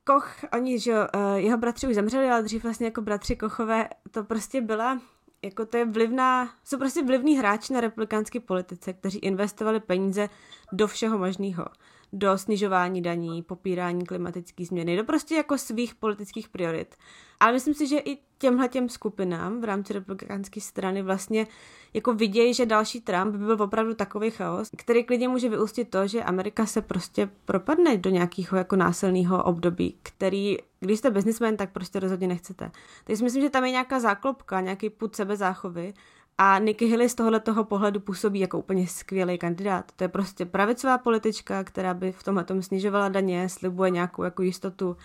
[0.04, 4.24] Koch, oni, že uh, jeho bratři už zemřeli, ale dřív vlastně jako bratři Kochové, to
[4.24, 5.00] prostě byla,
[5.42, 10.28] jako to je vlivná, jsou prostě vlivní hráči na republikánské politice, kteří investovali peníze
[10.72, 11.66] do všeho možného
[12.12, 16.96] do snižování daní, popírání klimatické změny, do prostě jako svých politických priorit.
[17.40, 21.46] Ale myslím si, že i těmhle těm skupinám v rámci republikánské strany vlastně
[21.94, 26.06] jako vidějí, že další Trump by byl opravdu takový chaos, který klidně může vyústit to,
[26.06, 31.72] že Amerika se prostě propadne do nějakého jako násilného období, který, když jste biznismen, tak
[31.72, 32.70] prostě rozhodně nechcete.
[33.04, 35.94] Takže si myslím, že tam je nějaká záklopka, nějaký put sebezáchovy
[36.42, 39.92] a Nikki Haley z tohoto pohledu působí jako úplně skvělý kandidát.
[39.96, 44.42] To je prostě pravicová politička, která by v tomhle tom snižovala daně, slibuje nějakou jako
[44.42, 44.96] jistotu.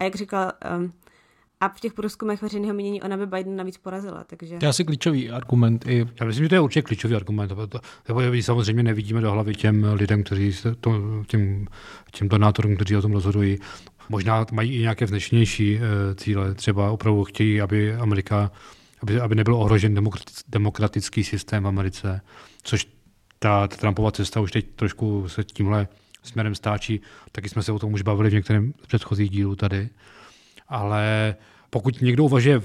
[0.00, 0.92] A jak říkal, um,
[1.60, 4.24] a v těch průzkumech veřejného mínění ona by Biden navíc porazila.
[4.24, 4.58] Takže...
[4.58, 5.84] To je asi klíčový argument.
[5.88, 6.06] I...
[6.20, 7.52] Já myslím, že to je určitě klíčový argument.
[7.68, 7.80] To,
[8.40, 10.92] samozřejmě nevidíme do hlavy těm lidem, kteří se to,
[11.26, 11.66] těm,
[12.12, 13.58] těm donátorům, kteří o tom rozhodují.
[14.08, 15.82] Možná mají i nějaké vznešenější uh,
[16.14, 16.54] cíle.
[16.54, 18.50] Třeba opravdu chtějí, aby Amerika
[19.04, 20.00] aby, aby nebyl ohrožen
[20.48, 22.20] demokratický systém v Americe,
[22.62, 22.86] což
[23.38, 25.88] ta, ta Trumpova cesta už teď trošku se tímhle
[26.22, 27.00] směrem stáčí.
[27.32, 29.88] Taky jsme se o tom už bavili v některém z předchozích dílů tady.
[30.68, 31.34] Ale
[31.70, 32.62] pokud někdo uvažuje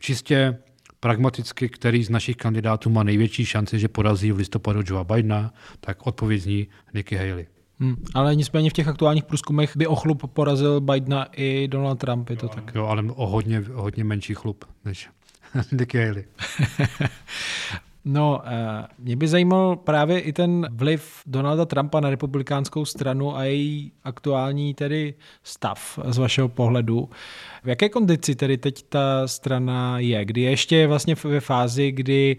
[0.00, 0.58] čistě
[1.00, 6.06] pragmaticky, který z našich kandidátů má největší šanci, že porazí v listopadu Joe Bidena, tak
[6.06, 7.46] odpověď zní Nikki Haley.
[7.78, 12.30] Hmm, ale nicméně v těch aktuálních průzkumech by o chlup porazil Bidena i Donald Trump,
[12.30, 12.72] je to jo, tak?
[12.74, 15.08] Jo, ale o hodně, hodně menší chlup než
[15.94, 16.24] Haley.
[18.06, 23.44] No, eh, mě by zajímal právě i ten vliv Donalda Trumpa na republikánskou stranu a
[23.44, 27.08] její aktuální tedy stav z vašeho pohledu.
[27.64, 30.24] V jaké kondici tedy teď ta strana je?
[30.24, 32.36] Kdy ještě je vlastně ve fázi, kdy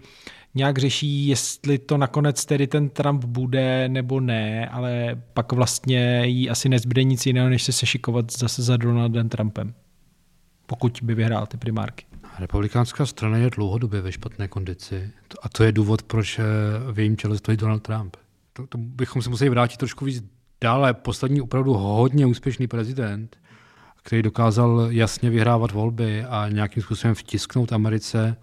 [0.54, 6.50] nějak řeší, jestli to nakonec tedy ten Trump bude nebo ne, ale pak vlastně jí
[6.50, 9.74] asi nezbyde nic jiného, než se sešikovat zase za Donaldem Trumpem,
[10.66, 12.04] pokud by vyhrál ty primárky.
[12.38, 15.10] Republikánská strana je dlouhodobě ve špatné kondici
[15.42, 16.42] a to je důvod, proč eh,
[16.92, 18.16] v jejím čele stojí Donald Trump.
[18.52, 20.24] To, to bychom se museli vrátit trošku víc
[20.60, 20.94] dále.
[20.94, 23.36] Poslední opravdu hodně úspěšný prezident,
[24.02, 28.36] který dokázal jasně vyhrávat volby a nějakým způsobem vtisknout Americe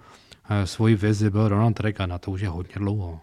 [0.50, 3.20] eh, svoji vizi, byl Ronald Reagan a to už je hodně dlouho.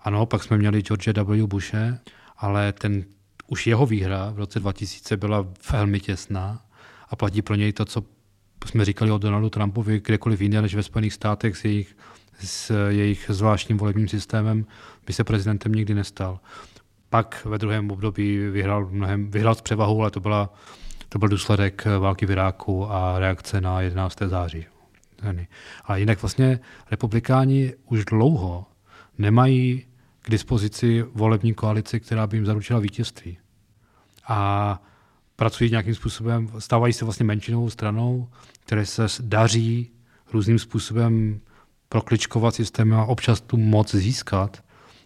[0.00, 1.46] Ano, pak jsme měli George W.
[1.46, 2.00] Bushe,
[2.36, 3.04] ale ten,
[3.46, 6.62] už jeho výhra v roce 2000 byla velmi těsná
[7.08, 8.13] a platí pro něj to, co
[8.64, 11.96] jsme říkali o Donaldu Trumpovi kdekoliv jinde než ve Spojených státech s jejich,
[12.40, 14.66] s jejich zvláštním volebním systémem,
[15.06, 16.40] by se prezidentem nikdy nestal.
[17.10, 20.54] Pak ve druhém období vyhrál, mnohem, vyhrál s převahou, ale to, byla,
[21.08, 24.18] to byl důsledek války v Iráku a reakce na 11.
[24.26, 24.66] září.
[25.84, 28.66] A jinak vlastně republikáni už dlouho
[29.18, 29.86] nemají
[30.22, 33.38] k dispozici volební koalici, která by jim zaručila vítězství.
[34.28, 34.82] A
[35.36, 38.28] pracují nějakým způsobem, stávají se vlastně menšinovou stranou,
[38.64, 39.92] které se daří
[40.32, 41.40] různým způsobem
[41.88, 44.64] prokličkovat systém a občas tu moc získat,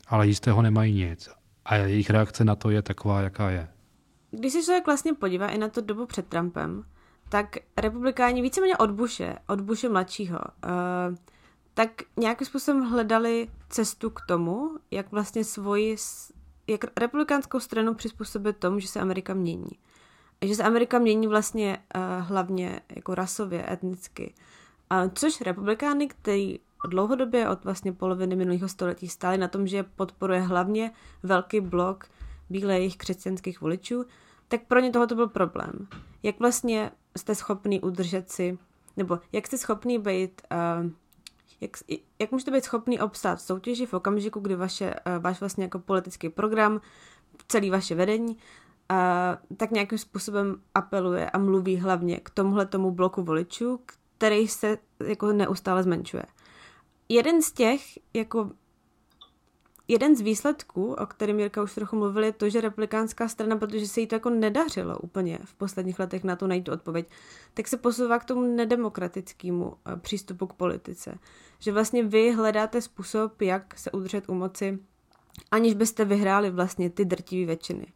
[0.09, 1.29] ale jistého nemají nic.
[1.65, 3.69] A jejich reakce na to je taková, jaká je.
[4.31, 6.85] Když se člověk vlastně podívá i na tu dobu před Trumpem,
[7.29, 11.17] tak republikáni víceméně od Bushe, od Bushe mladšího, uh,
[11.75, 15.97] tak nějakým způsobem hledali cestu k tomu, jak vlastně svoji,
[16.67, 19.71] jak republikánskou stranu přizpůsobit tomu, že se Amerika mění.
[20.43, 24.35] Že se Amerika mění vlastně uh, hlavně jako rasově, etnicky.
[24.93, 30.41] Uh, což republikány, který dlouhodobě od vlastně poloviny minulého století stáli na tom, že podporuje
[30.41, 32.05] hlavně velký blok
[32.51, 34.05] bílých křesťanských voličů,
[34.49, 35.89] tak pro ně tohoto byl problém.
[36.23, 38.59] Jak vlastně jste schopný udržet si,
[38.97, 40.91] nebo jak jste schopný být, uh,
[41.61, 41.71] jak,
[42.19, 45.79] jak můžete být schopný obstát v soutěži v okamžiku, kdy vaše, uh, váš vlastně jako
[45.79, 46.81] politický program,
[47.49, 48.37] celý vaše vedení,
[48.91, 54.79] uh, tak nějakým způsobem apeluje a mluví hlavně k tomuhle tomu bloku voličů, který se
[55.07, 56.23] jako neustále zmenšuje.
[57.09, 57.83] Jeden z těch
[58.15, 58.51] jako
[59.89, 63.89] jeden z výsledků, o kterém Jirka už trochu mluvil, je to, že republikánská strana, protože
[63.89, 67.09] se jí to jako nedařilo úplně v posledních letech na to najít tu odpověď,
[67.55, 71.19] tak se posouvá k tomu nedemokratickému eh, přístupu k politice.
[71.59, 74.79] Že vlastně vy hledáte způsob, jak se udržet u moci,
[75.51, 77.87] aniž byste vyhráli vlastně ty drtivé většiny.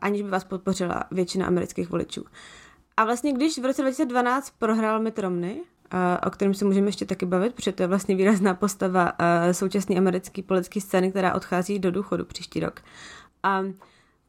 [0.00, 2.24] Aniž by vás podpořila většina amerických voličů.
[2.96, 5.60] A vlastně když v roce 2012 prohrál Mitt Romney,
[6.26, 9.12] o kterém se můžeme ještě taky bavit, protože to je vlastně výrazná postava
[9.52, 12.80] současné americké politické scény, která odchází do důchodu příští rok.
[13.42, 13.62] A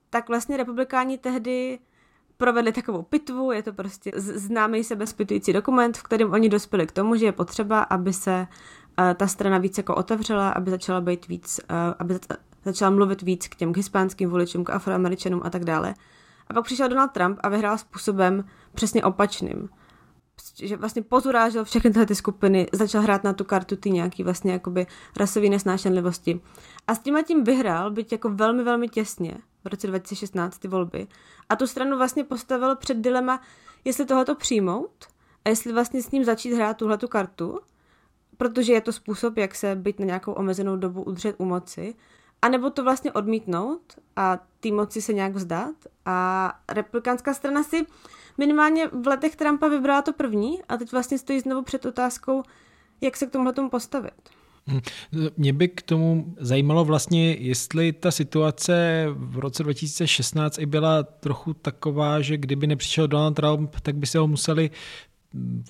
[0.10, 1.80] tak vlastně republikáni tehdy
[2.38, 7.16] provedli takovou pitvu, je to prostě známý sebezpitující dokument, v kterém oni dospěli k tomu,
[7.16, 8.48] že je potřeba, aby se
[9.16, 11.60] ta strana víc jako otevřela, aby začala být víc,
[12.00, 12.20] aby
[12.66, 15.94] začala mluvit víc k těm hispánským voličům, k afroameričanům a tak dále.
[16.48, 18.44] A pak přišel Donald Trump a vyhrál způsobem
[18.74, 19.70] přesně opačným
[20.64, 24.52] že vlastně pozurážel všechny tyhle ty skupiny, začal hrát na tu kartu ty nějaký vlastně
[24.52, 26.42] jakoby rasový nesnášenlivosti.
[26.88, 30.68] A s tím a tím vyhrál, byť jako velmi, velmi těsně v roce 2016 ty
[30.68, 31.08] volby.
[31.50, 33.42] A tu stranu vlastně postavil před dilema,
[33.86, 35.06] jestli tohoto přijmout
[35.46, 37.60] a jestli vlastně s ním začít hrát tuhle tu kartu,
[38.38, 41.96] protože je to způsob, jak se být na nějakou omezenou dobu udržet u moci,
[42.42, 43.82] a nebo to vlastně odmítnout
[44.16, 45.76] a té moci se nějak vzdát.
[46.06, 47.86] A republikánská strana si
[48.38, 52.44] minimálně v letech Trumpa vybrala to první a teď vlastně stojí znovu před otázkou,
[53.02, 54.14] jak se k tomuhle tomu postavit.
[54.68, 54.80] Hm,
[55.38, 61.54] mě by k tomu zajímalo vlastně, jestli ta situace v roce 2016 i byla trochu
[61.54, 64.70] taková, že kdyby nepřišel Donald Trump, tak by se ho museli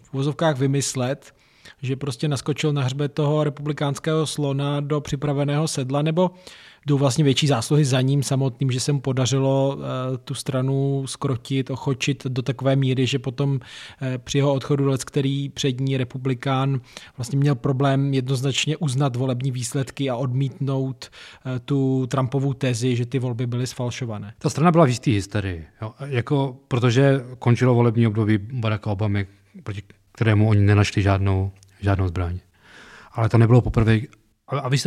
[0.03, 1.33] v vozovkách vymyslet,
[1.81, 6.31] že prostě naskočil na hřbet toho republikánského slona do připraveného sedla, nebo
[6.87, 11.69] jdou vlastně větší zásluhy za ním samotným, že se mu podařilo eh, tu stranu skrotit,
[11.69, 13.59] ochočit do takové míry, že potom
[14.01, 16.81] eh, při jeho odchodu let, který přední republikán
[17.17, 21.09] vlastně měl problém jednoznačně uznat volební výsledky a odmítnout
[21.45, 24.33] eh, tu Trumpovu tezi, že ty volby byly sfalšované.
[24.37, 25.93] Ta strana byla v jistý hysterii, jo?
[26.05, 29.27] Jako, protože končilo volební období Baracka Obamy,
[29.63, 29.81] proti
[30.21, 32.39] kterému oni nenašli žádnou, žádnou zbraň.
[33.11, 33.99] Ale to nebylo poprvé,
[34.47, 34.77] a vy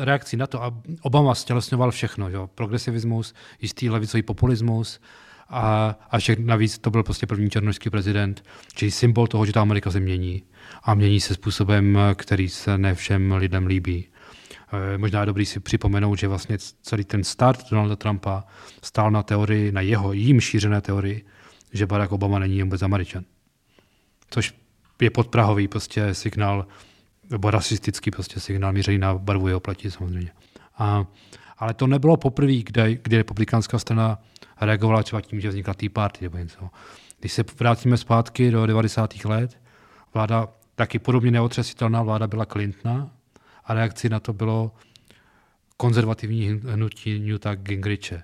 [0.00, 2.46] reakcí na to, a Obama stělesňoval všechno, jo?
[2.54, 5.00] progresivismus, jistý levicový populismus,
[5.48, 9.60] a, a všech, navíc to byl prostě první černožský prezident, čili symbol toho, že ta
[9.60, 10.42] Amerika se mění
[10.82, 14.08] a mění se způsobem, který se ne všem lidem líbí.
[14.94, 18.44] E, možná je dobrý si připomenout, že vlastně celý ten start Donalda Trumpa
[18.82, 21.24] stál na teorii, na jeho jím šířené teorii,
[21.72, 23.24] že Barack Obama není vůbec Američan.
[24.30, 24.54] Což
[25.00, 26.66] je podprahový prostě signál
[27.30, 30.30] nebo rasistický prostě signál míří na barvu jeho platí samozřejmě.
[30.78, 31.06] A,
[31.58, 34.18] ale to nebylo poprvé, kde, kdy republikánská strana
[34.60, 36.70] reagovala třeba tím, že vznikla Tea Party nebo něco.
[37.20, 39.24] Když se vrátíme zpátky do 90.
[39.24, 39.58] let,
[40.14, 43.10] vláda, taky podobně neotřesitelná vláda byla Clintona
[43.64, 44.72] a reakcí na to bylo
[45.76, 48.22] konzervativní hnutí Newta Gingriche,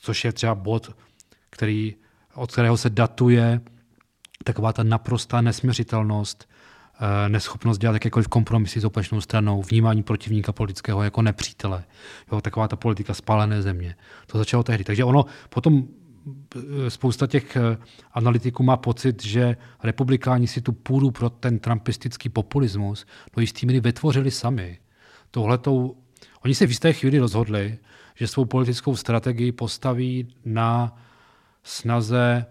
[0.00, 0.96] což je třeba bod,
[1.50, 1.94] který,
[2.34, 3.60] od kterého se datuje
[4.44, 6.48] taková ta naprostá nesměřitelnost
[7.00, 11.84] Eh, neschopnost dělat jakékoliv kompromisy s opačnou stranou, vnímání protivníka politického jako nepřítele.
[12.32, 13.96] Jo, taková ta politika spálené země.
[14.26, 14.84] To začalo tehdy.
[14.84, 15.84] Takže ono potom
[16.56, 17.78] eh, spousta těch eh,
[18.12, 23.80] analytiků má pocit, že republikáni si tu půdu pro ten trumpistický populismus do jistý míry
[23.80, 24.78] vytvořili sami.
[25.30, 25.96] Tohletou,
[26.44, 27.78] oni se v jisté chvíli rozhodli,
[28.14, 30.96] že svou politickou strategii postaví na
[31.62, 32.46] snaze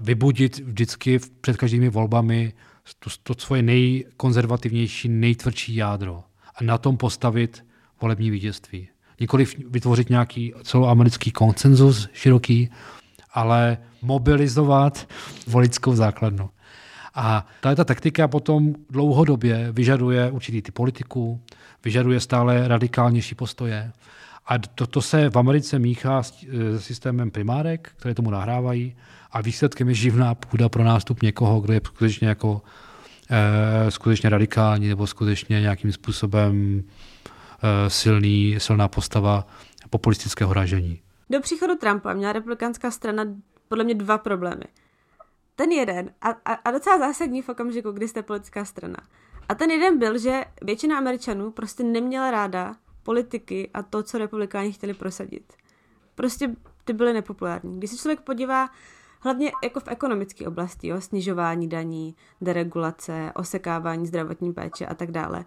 [0.00, 2.52] vybudit vždycky před každými volbami
[2.98, 7.64] to, to svoje nejkonzervativnější, nejtvrdší jádro a na tom postavit
[8.00, 8.88] volební vítězství.
[9.20, 12.70] Nikoli vytvořit nějaký celoamerický koncenzus široký,
[13.32, 15.08] ale mobilizovat
[15.46, 16.50] voličskou základnu.
[17.14, 21.40] A ta taktika potom dlouhodobě vyžaduje určitý ty politiků,
[21.84, 23.92] vyžaduje stále radikálnější postoje
[24.46, 28.96] A to, to se v Americe míchá s e, systémem primárek, které tomu nahrávají
[29.32, 32.62] a výsledkem je živná půda pro nástup někoho, kdo je skutečně jako
[33.30, 36.84] e, skutečně radikální nebo skutečně nějakým způsobem
[37.62, 39.46] e, silný, silná postava
[39.90, 41.00] populistického ražení.
[41.30, 43.24] Do příchodu Trumpa měla republikánská strana
[43.68, 44.64] podle mě dva problémy.
[45.56, 48.96] Ten jeden, a, a, a docela zásadní v okamžiku, kdy jste politická strana.
[49.48, 54.72] A ten jeden byl, že většina Američanů prostě neměla ráda politiky a to, co republikáni
[54.72, 55.52] chtěli prosadit.
[56.14, 56.50] Prostě
[56.84, 57.78] ty byly nepopulární.
[57.78, 58.68] Když se člověk podívá
[59.20, 65.44] hlavně jako v ekonomické oblasti, jo, snižování daní, deregulace, osekávání zdravotní péče a tak dále.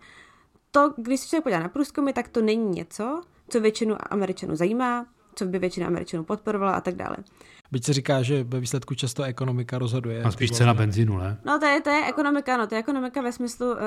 [0.72, 5.06] To, když se člověk podívá na průzkumy, tak to není něco, co většinu Američanů zajímá,
[5.36, 7.18] co by většina Američanů podporovala a tak dále.
[7.72, 10.24] Byť se říká, že ve výsledku často ekonomika rozhoduje.
[10.24, 11.38] A spíš cena benzínu, ne?
[11.46, 13.78] No to je, to je ekonomika, no, to je ekonomika ve smyslu uh,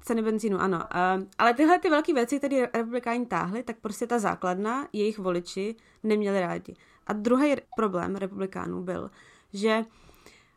[0.00, 0.76] ceny benzínu, ano.
[0.76, 5.76] Uh, ale tyhle ty velké věci, které republikáni táhli, tak prostě ta základna, jejich voliči
[6.02, 6.74] neměli rádi.
[7.06, 9.10] A druhý problém republikánů byl,
[9.52, 9.84] že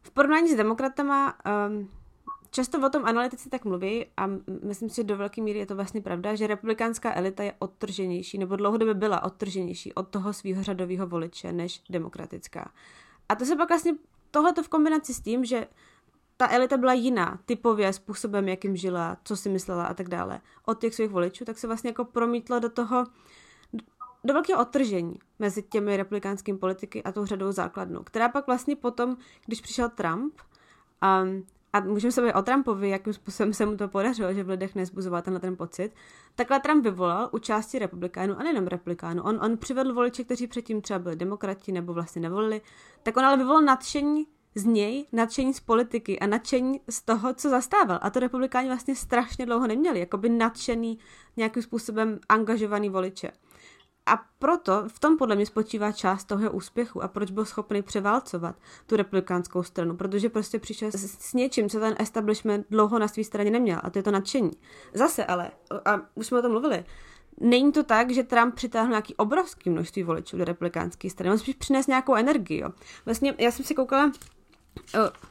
[0.01, 1.35] v porovnání s demokratama
[1.69, 1.89] um,
[2.51, 4.27] Často o tom analytici tak mluví a
[4.63, 8.37] myslím si, že do velké míry je to vlastně pravda, že republikánská elita je odtrženější,
[8.37, 12.71] nebo dlouhodobě byla odtrženější od toho svého řadového voliče než demokratická.
[13.29, 13.93] A to se pak vlastně
[14.31, 15.67] tohleto v kombinaci s tím, že
[16.37, 20.81] ta elita byla jiná, typově, způsobem, jakým žila, co si myslela a tak dále, od
[20.81, 23.05] těch svých voličů, tak se vlastně jako promítlo do toho,
[24.27, 29.17] do velkého odtržení mezi těmi republikánskými politiky a tou řadou základnou, která pak vlastně potom,
[29.45, 30.33] když přišel Trump,
[31.23, 34.49] um, a můžeme se bavit o Trumpovi, jakým způsobem se mu to podařilo, že v
[34.49, 35.91] lidech nezbuzoval tenhle ten pocit,
[36.35, 39.23] takhle Trump vyvolal u části republikánů a nejenom republikánů.
[39.23, 42.61] On, on přivedl voliče, kteří předtím třeba byli demokrati nebo vlastně nevolili,
[43.03, 47.49] tak on ale vyvolal nadšení z něj, nadšení z politiky a nadšení z toho, co
[47.49, 47.99] zastával.
[48.01, 50.99] A to republikáni vlastně strašně dlouho neměli, jako by nadšený,
[51.37, 53.31] nějakým způsobem angažovaný voliče.
[54.07, 58.55] A proto v tom podle mě spočívá část toho úspěchu a proč byl schopný převálcovat
[58.85, 63.23] tu republikánskou stranu, protože prostě přišel s, s něčím, co ten establishment dlouho na své
[63.23, 64.51] straně neměl a to je to nadšení.
[64.93, 65.51] Zase ale,
[65.85, 66.85] a už jsme o tom mluvili,
[67.39, 71.55] není to tak, že Trump přitáhl nějaký obrovský množství voličů do republikánské strany, on spíš
[71.55, 72.59] přines nějakou energii.
[72.59, 72.69] Jo.
[73.05, 74.11] Vlastně já jsem si koukala,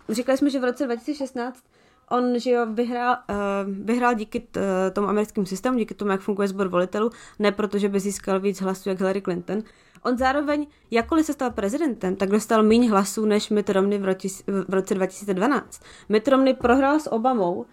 [0.08, 1.64] říkali jsme, že v roce 2016
[2.10, 3.36] on, že jo, vyhrál, uh,
[3.84, 7.78] vyhrál díky t, uh, tomu americkému systému, díky tomu, jak funguje sbor volitelů, ne proto,
[7.78, 9.62] že by získal víc hlasů jak Hillary Clinton.
[10.02, 14.28] On zároveň, jakkoliv se stal prezidentem, tak dostal méně hlasů než Mitt Romney v, roce,
[14.68, 15.82] v roce 2012.
[16.08, 17.66] Mitt Romney prohrál s Obamou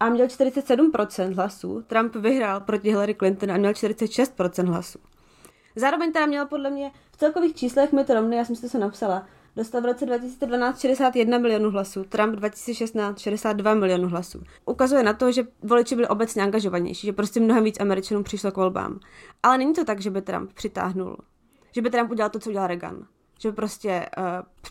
[0.00, 1.82] a měl 47% hlasů.
[1.86, 4.98] Trump vyhrál proti Hillary Clinton a měl 46% hlasů.
[5.76, 8.78] Zároveň teda měl podle mě v celkových číslech Mitt Romney, já jsem si to se
[8.78, 9.26] napsala,
[9.58, 14.42] dostal v roce 2012 61 milionů hlasů, Trump 2016 62 milionů hlasů.
[14.64, 18.56] Ukazuje na to, že voliči byli obecně angažovanější, že prostě mnohem víc Američanů přišlo k
[18.56, 19.00] volbám.
[19.42, 21.16] Ale není to tak, že by Trump přitáhnul,
[21.74, 23.06] že by Trump udělal to, co udělal Reagan.
[23.40, 24.24] Že prostě uh,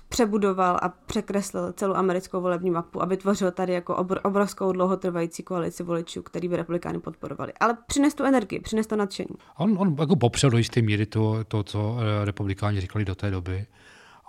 [0.10, 5.84] přebudoval a překreslil celou americkou volební mapu a vytvořil tady jako obr- obrovskou dlouhotrvající koalici
[5.84, 7.54] voličů, který by republikány podporovali.
[7.60, 9.30] Ale přines tu energii, přines to nadšení.
[9.58, 13.32] On, on jako popřel do jisté míry to, to, co eh, republikáni říkali do té
[13.32, 13.66] doby.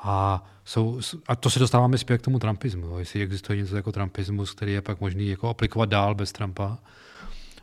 [0.02, 2.98] A, jsou, a to se dostáváme zpět k tomu trumpismu.
[2.98, 6.78] Jestli existuje něco jako trumpismus, který je pak možný jako aplikovat dál bez Trumpa,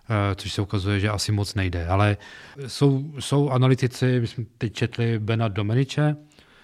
[0.10, 1.88] eh, což se ukazuje, že asi moc nejde.
[1.88, 2.18] Ale
[2.68, 6.16] jsou, jsou analytici, my jsme teď četli Bena Domeniče,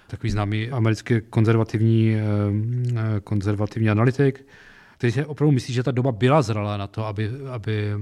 [0.07, 4.45] takový známý americký konzervativní, eh, konzervativní analytik,
[4.97, 7.93] který si opravdu myslí, že ta doba byla zralá na to, aby, aby,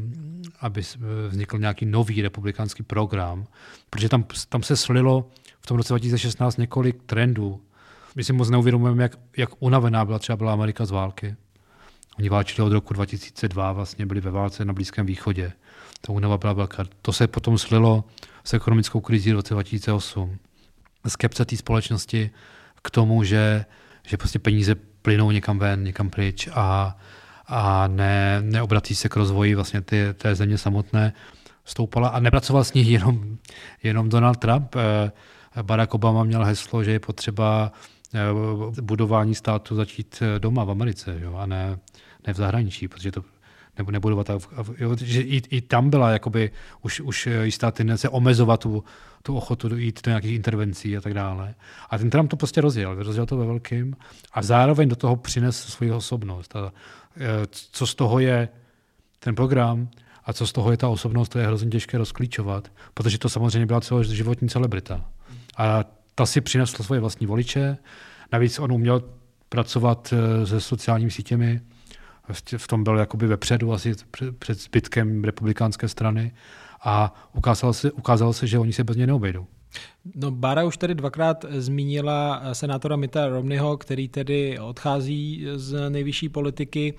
[0.61, 0.81] aby
[1.29, 3.45] vznikl nějaký nový republikánský program,
[3.89, 5.29] protože tam, tam se slilo
[5.61, 7.61] v tom roce 2016 několik trendů.
[8.15, 11.35] My si moc neuvědomujeme, jak, jak unavená byla třeba byla Amerika z války.
[12.19, 15.53] Oni válčili od roku 2002, vlastně byli ve válce na Blízkém východě.
[16.01, 16.85] Ta únava byla velká.
[17.01, 18.03] To se potom slilo
[18.43, 20.37] s ekonomickou krizí v roce 2008.
[21.07, 22.29] Skepce té společnosti
[22.81, 23.65] k tomu, že,
[24.07, 26.97] že prostě peníze plynou někam ven, někam pryč a,
[27.47, 31.13] a ne, neobratí se k rozvoji vlastně ty, té země samotné,
[31.65, 33.37] stoupala a nepracoval s ní jenom,
[33.83, 34.75] jenom Donald Trump.
[34.75, 35.11] Eh,
[35.61, 37.71] Barack Obama měl heslo, že je potřeba
[38.13, 38.19] eh,
[38.81, 41.79] budování státu začít eh, doma v Americe jo, a ne,
[42.27, 43.23] ne v zahraničí, protože to
[43.77, 44.29] nebo nebudovat.
[44.77, 46.51] Jo, že i, i tam byla jakoby
[46.81, 48.83] už, už jistá tendence omezovat tu,
[49.23, 51.55] tu ochotu jít do nějakých intervencí a tak dále.
[51.89, 53.95] A ten Trump to prostě rozjel, rozjel to ve velkým
[54.33, 56.55] a zároveň do toho přines svoji osobnost.
[56.55, 56.73] A,
[57.17, 57.21] eh,
[57.51, 58.49] co z toho je
[59.19, 59.89] ten program
[60.25, 63.65] a co z toho je ta osobnost, to je hrozně těžké rozklíčovat, protože to samozřejmě
[63.65, 65.05] byla celoživotní celebrita.
[65.57, 65.85] A
[66.15, 67.77] ta si přinesla svoje vlastní voliče,
[68.31, 69.03] navíc on uměl
[69.49, 71.61] pracovat eh, se sociálními sítěmi,
[72.57, 73.93] v tom byl jakoby vepředu asi
[74.39, 76.31] před zbytkem republikánské strany
[76.81, 79.47] a ukázalo se, ukázalo se že oni se bez něj neobejdou.
[80.15, 86.93] No, Bára už tady dvakrát zmínila senátora Mita Romneyho, který tedy odchází z nejvyšší politiky.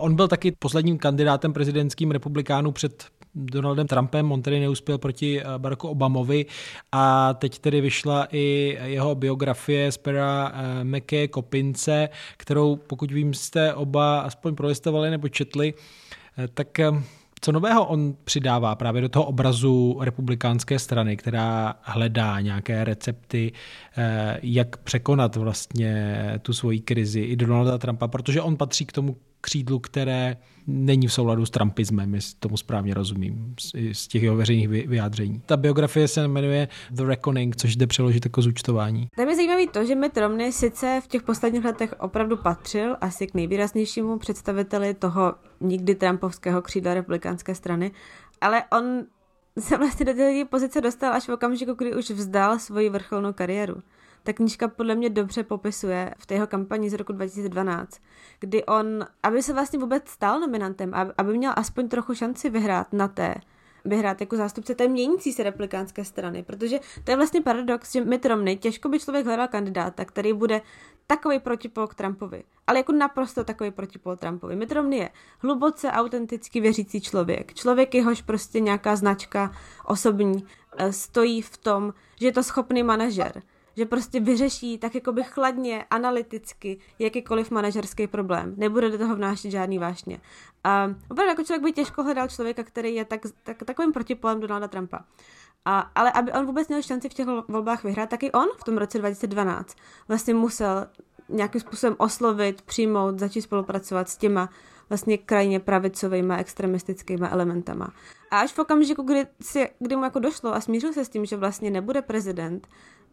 [0.00, 3.04] On byl taky posledním kandidátem prezidentským republikánů před
[3.34, 6.46] Donaldem Trumpem, on tedy neuspěl proti Baracku Obamovi.
[6.92, 13.34] A teď tedy vyšla i jeho biografie z pera eh, Meké Kopince, kterou pokud vím
[13.34, 15.74] jste oba aspoň prolistovali nebo četli,
[16.38, 16.92] eh, tak eh,
[17.44, 23.52] co nového on přidává právě do toho obrazu republikánské strany, která hledá nějaké recepty,
[23.96, 29.16] eh, jak překonat vlastně tu svoji krizi i Donalda Trumpa, protože on patří k tomu
[29.42, 30.36] křídlu, které
[30.66, 33.54] není v souladu s Trumpismem, jestli tomu správně rozumím,
[33.92, 35.42] z těch jeho veřejných vyjádření.
[35.46, 39.08] Ta biografie se jmenuje The Reckoning, což jde přeložit jako zúčtování.
[39.16, 43.26] Tam je zajímavé to, že Mitt Romney sice v těch posledních letech opravdu patřil asi
[43.26, 47.90] k nejvýraznějšímu představiteli toho nikdy Trumpovského křídla republikánské strany,
[48.40, 49.04] ale on
[49.58, 53.82] se vlastně do té pozice dostal až v okamžiku, kdy už vzdal svoji vrcholnou kariéru
[54.22, 58.00] ta knížka podle mě dobře popisuje v té jeho kampani z roku 2012,
[58.40, 63.08] kdy on, aby se vlastně vůbec stal nominantem, aby měl aspoň trochu šanci vyhrát na
[63.08, 63.34] té,
[63.84, 68.26] vyhrát jako zástupce té měnící se replikánské strany, protože to je vlastně paradox, že Mitt
[68.26, 70.60] Romney, těžko by člověk hledal kandidáta, který bude
[71.06, 74.56] takový protipol k Trumpovi, ale jako naprosto takový protipol Trumpovi.
[74.56, 77.54] Mitt Romney je hluboce autenticky věřící člověk.
[77.54, 79.52] Člověk, jehož prostě nějaká značka
[79.86, 80.44] osobní
[80.76, 83.42] eh, stojí v tom, že je to schopný manažer,
[83.76, 88.54] že prostě vyřeší tak jako by chladně, analyticky jakýkoliv manažerský problém.
[88.56, 90.20] Nebude do toho vnášet žádný vášně.
[90.64, 94.68] A opravdu jako člověk by těžko hledal člověka, který je tak, tak, takovým protipolem Donalda
[94.68, 95.04] Trumpa.
[95.64, 98.64] A, ale aby on vůbec měl šanci v těch volbách vyhrát, tak i on v
[98.64, 99.76] tom roce 2012
[100.08, 100.86] vlastně musel
[101.28, 104.48] nějakým způsobem oslovit, přijmout, začít spolupracovat s těma
[104.88, 107.92] vlastně krajně pravicovými extremistickými elementama.
[108.30, 111.24] A až v okamžiku, kdy, si, kdy mu jako došlo a smířil se s tím,
[111.24, 112.68] že vlastně nebude prezident,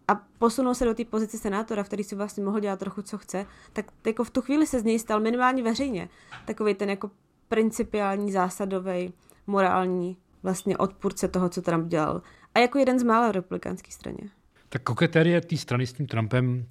[0.10, 3.18] a posunul se do té pozice senátora, v který si vlastně mohl dělat trochu, co
[3.18, 6.10] chce, tak jako v tu chvíli se z něj stal minimálně veřejně
[6.46, 7.12] takový ten jako
[7.48, 9.14] principiální, zásadový,
[9.48, 12.22] morální vlastně odpůrce toho, co Trump dělal.
[12.56, 14.30] A jako jeden z mála v republikánské straně.
[14.70, 16.66] Tak koketerie té strany s tím Trumpem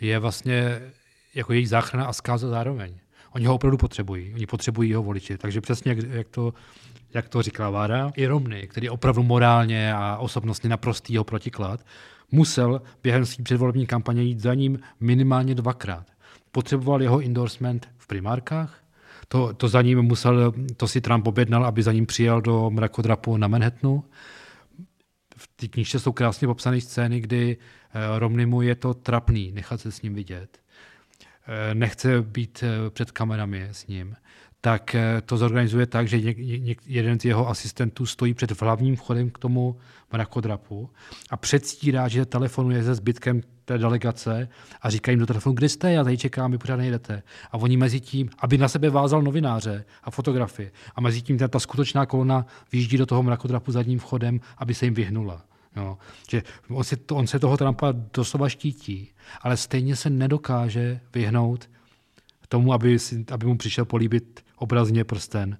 [0.00, 0.92] je vlastně
[1.34, 2.98] jako její záchrana a zkáza zároveň.
[3.30, 4.34] Oni ho opravdu potřebují.
[4.34, 5.38] Oni potřebují jeho voliči.
[5.38, 6.54] Takže přesně jak, jak to
[7.14, 11.86] jak to říkala Vára, i Romney, který je opravdu morálně a osobnostně naprostý jeho protiklad,
[12.30, 16.06] musel během své předvolební kampaně jít za ním minimálně dvakrát.
[16.52, 18.84] Potřeboval jeho endorsement v primárkách,
[19.28, 23.36] to, to za ním musel, to si Trump objednal, aby za ním přijel do mrakodrapu
[23.36, 24.04] na Manhattanu.
[25.36, 29.92] V té knižce jsou krásně popsané scény, kdy eh, Romneymu je to trapný nechat se
[29.92, 30.58] s ním vidět.
[31.46, 34.16] Eh, nechce být eh, před kamerami s ním
[34.64, 38.96] tak eh, to zorganizuje tak, že něk, něk, jeden z jeho asistentů stojí před hlavním
[38.96, 39.76] vchodem k tomu
[40.12, 40.90] mrakodrapu
[41.30, 44.48] a předstírá, že telefonuje se zbytkem té delegace
[44.82, 47.22] a říká jim do telefonu, kde jste, já tady čekám, vy pořád nejdete.
[47.52, 50.70] A oni mezi tím, aby na sebe vázal novináře a fotografie.
[50.96, 54.84] A mezi tím ta, ta skutečná kolona vyjíždí do toho mrakodrapu zadním vchodem, aby se
[54.84, 55.44] jim vyhnula.
[55.76, 55.98] Jo.
[56.30, 59.10] Že on, se, on se toho Trumpa doslova štítí,
[59.40, 61.68] ale stejně se nedokáže vyhnout
[62.54, 65.58] tomu, aby, si, aby mu přišel políbit obrazně prsten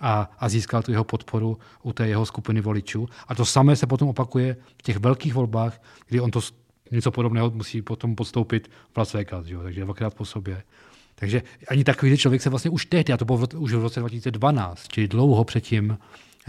[0.00, 3.08] a, a získal tu jeho podporu u té jeho skupiny voličů.
[3.28, 6.40] A to samé se potom opakuje v těch velkých volbách, kdy on to
[6.90, 9.62] něco podobného musí potom podstoupit v Las Vegas, jo?
[9.62, 10.62] takže dvakrát po sobě.
[11.14, 14.88] Takže ani takový člověk se vlastně už tehdy, a to bylo už v roce 2012,
[14.88, 15.98] čili dlouho předtím,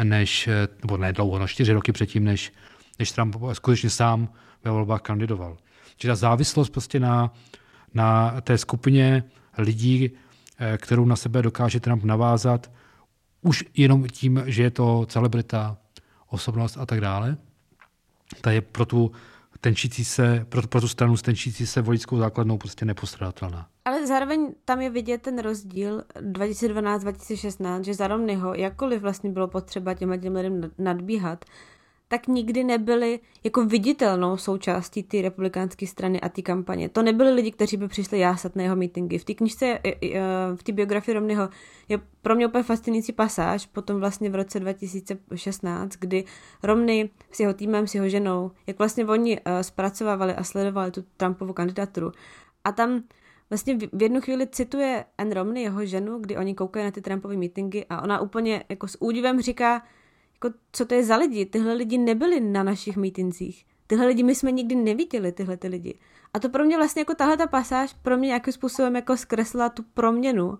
[0.03, 0.49] než,
[0.81, 2.53] nebo ne dlouho, no čtyři roky předtím, než,
[2.99, 4.29] než Trump skutečně sám
[4.63, 5.57] ve volbách kandidoval.
[5.97, 7.33] Čili ta závislost prostě na,
[7.93, 9.23] na té skupině
[9.57, 10.09] lidí,
[10.77, 12.71] kterou na sebe dokáže Trump navázat,
[13.41, 15.77] už jenom tím, že je to celebrita,
[16.29, 17.37] osobnost a tak dále.
[18.41, 19.11] Ta je pro tu
[19.61, 23.67] tenčící se, pro, pro tu stranu s tenčící se vojickou základnou prostě nepostradatelná.
[23.85, 29.93] Ale zároveň tam je vidět ten rozdíl 2012-2016, že za Romneyho, jakkoliv vlastně bylo potřeba
[29.93, 31.45] těm lidem nadbíhat,
[32.11, 36.89] tak nikdy nebyli jako viditelnou součástí té republikánské strany a té kampaně.
[36.89, 39.17] To nebyli lidi, kteří by přišli jásat na jeho meetingy.
[39.17, 39.79] V té knižce,
[40.55, 41.49] v té biografii Romneyho
[41.89, 46.23] je pro mě úplně fascinující pasáž, potom vlastně v roce 2016, kdy
[46.63, 51.53] Romney s jeho týmem, s jeho ženou, jak vlastně oni zpracovávali a sledovali tu Trumpovu
[51.53, 52.11] kandidaturu.
[52.63, 53.03] A tam
[53.49, 57.37] vlastně v jednu chvíli cituje Anne Romney, jeho ženu, kdy oni koukají na ty Trumpové
[57.37, 59.83] meetingy a ona úplně jako s údivem říká,
[60.43, 61.45] jako, co to je za lidi?
[61.45, 63.65] Tyhle lidi nebyli na našich mítincích.
[63.87, 65.99] Tyhle lidi my jsme nikdy neviděli, tyhle ty lidi.
[66.33, 69.69] A to pro mě vlastně jako tahle ta pasáž pro mě nějakým způsobem jako zkreslila
[69.69, 70.57] tu proměnu uh,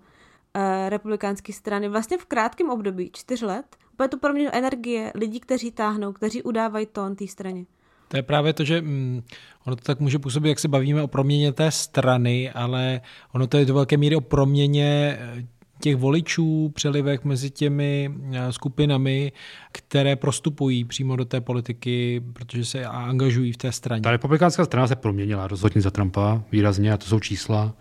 [0.90, 3.66] republikánské strany vlastně v krátkém období, čtyř let,
[4.00, 7.66] Bude to proměnu energie lidí, kteří táhnou, kteří udávají tón té straně.
[8.08, 9.22] To je právě to, že mm,
[9.66, 13.02] ono to tak může působit, jak se bavíme o proměně té strany, ale
[13.34, 15.44] ono to je do velké míry o proměně eh,
[15.82, 19.32] těch voličů, přelivech mezi těmi eh, skupinami,
[19.72, 24.02] které prostupují přímo do té politiky, protože se angažují v té straně.
[24.02, 27.74] Ta republikánská strana se proměnila rozhodně za Trumpa výrazně a to jsou čísla.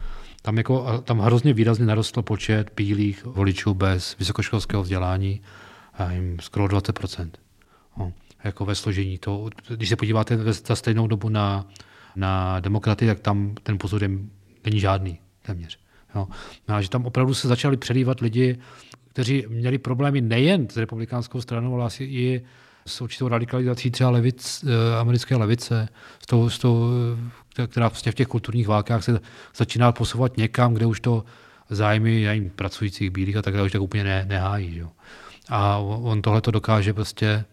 [0.42, 5.40] Tam, jako, tam hrozně výrazně narostl počet bílých voličů bez vysokoškolského vzdělání,
[5.98, 7.30] a jim skoro 20%
[7.96, 8.12] no,
[8.44, 9.18] jako ve složení.
[9.18, 11.66] To, když se podíváte za stejnou dobu na,
[12.16, 14.08] na demokraty, tak tam ten pozor
[14.64, 15.78] není žádný téměř.
[16.18, 16.28] Jo.
[16.68, 18.58] No a že tam opravdu se začali přelívat lidi,
[19.08, 22.42] kteří měli problémy nejen s republikánskou stranou, ale asi i
[22.86, 25.88] s určitou radikalizací třeba levic, eh, americké levice,
[26.22, 26.90] s tou, s tou,
[27.58, 29.20] eh, která vlastně v těch kulturních válkách se
[29.56, 31.24] začíná posouvat někam, kde už to
[31.70, 34.76] zájmy nevím, pracujících bílých a tak dále už tak úplně ne, nehájí.
[34.76, 34.88] Jo.
[35.48, 37.44] A on tohle to dokáže prostě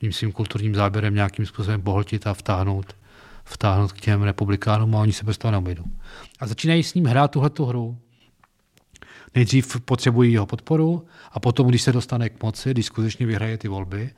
[0.00, 2.96] tím svým kulturním záběrem nějakým způsobem pohltit a vtáhnout,
[3.44, 5.84] vtáhnout k těm republikánům a oni se bez toho neobejdou.
[6.40, 7.98] A začínají s ním hrát tuhle hru,
[9.34, 13.68] nejdřív potřebují jeho podporu a potom, když se dostane k moci, když skutečně vyhraje ty
[13.68, 14.10] volby,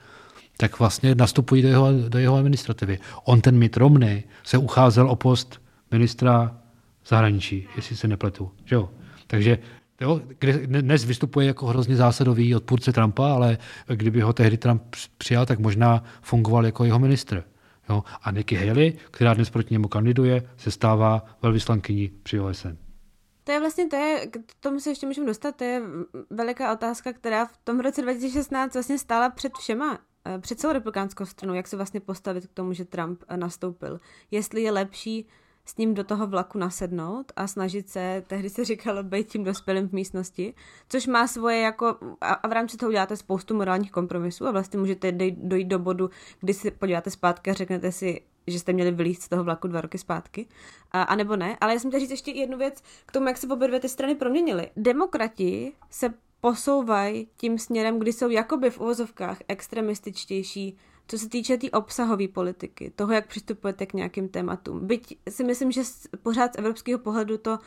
[0.57, 2.99] tak vlastně nastupují do jeho, do jeho administrativy.
[3.25, 6.59] On, ten Mitt Romney, se ucházel o post ministra
[7.07, 8.51] zahraničí, jestli se nepletu.
[8.65, 8.91] Že jo?
[9.27, 9.59] Takže
[10.01, 10.21] jo,
[10.67, 13.59] dnes vystupuje jako hrozně zásadový odpůrce Trumpa, ale
[13.89, 14.83] kdyby ho tehdy Trump
[15.19, 17.45] přijal, tak možná fungoval jako jeho ministr.
[17.89, 18.05] Jo?
[18.23, 22.86] A Nikki Haley, která dnes proti němu kandiduje, se stává velvyslankyní při OSN.
[23.47, 25.83] To je vlastně, to je, k tomu se ještě můžeme dostat, to je
[26.31, 31.25] veliká otázka, která v tom roce 2016 vlastně stála před všema, eh, před celou republikánskou
[31.25, 34.01] stranou, jak se vlastně postavit k tomu, že Trump eh, nastoupil.
[34.31, 35.29] Jestli je lepší
[35.65, 39.89] s ním do toho vlaku nasednout a snažit se, tehdy se říkalo, být tím dospělým
[39.89, 40.55] v místnosti,
[40.89, 45.13] což má svoje jako, a v rámci toho uděláte spoustu morálních kompromisů a vlastně můžete
[45.31, 49.29] dojít do bodu, kdy si podíváte zpátky a řeknete si, že jste měli vylíst z
[49.29, 50.47] toho vlaku dva roky zpátky,
[50.93, 51.57] a, a nebo ne.
[51.61, 53.89] Ale já jsem chtěla říct ještě jednu věc k tomu, jak se obě dvě ty
[53.89, 54.71] strany proměnily.
[54.77, 60.77] Demokrati se posouvají tím směrem, kdy jsou jakoby v uvozovkách extremističtější,
[61.09, 64.87] co se týče té tý obsahové politiky, toho, jak přistupujete k nějakým tématům.
[64.87, 65.83] Byť si myslím, že
[66.23, 67.59] pořád z evropského pohledu to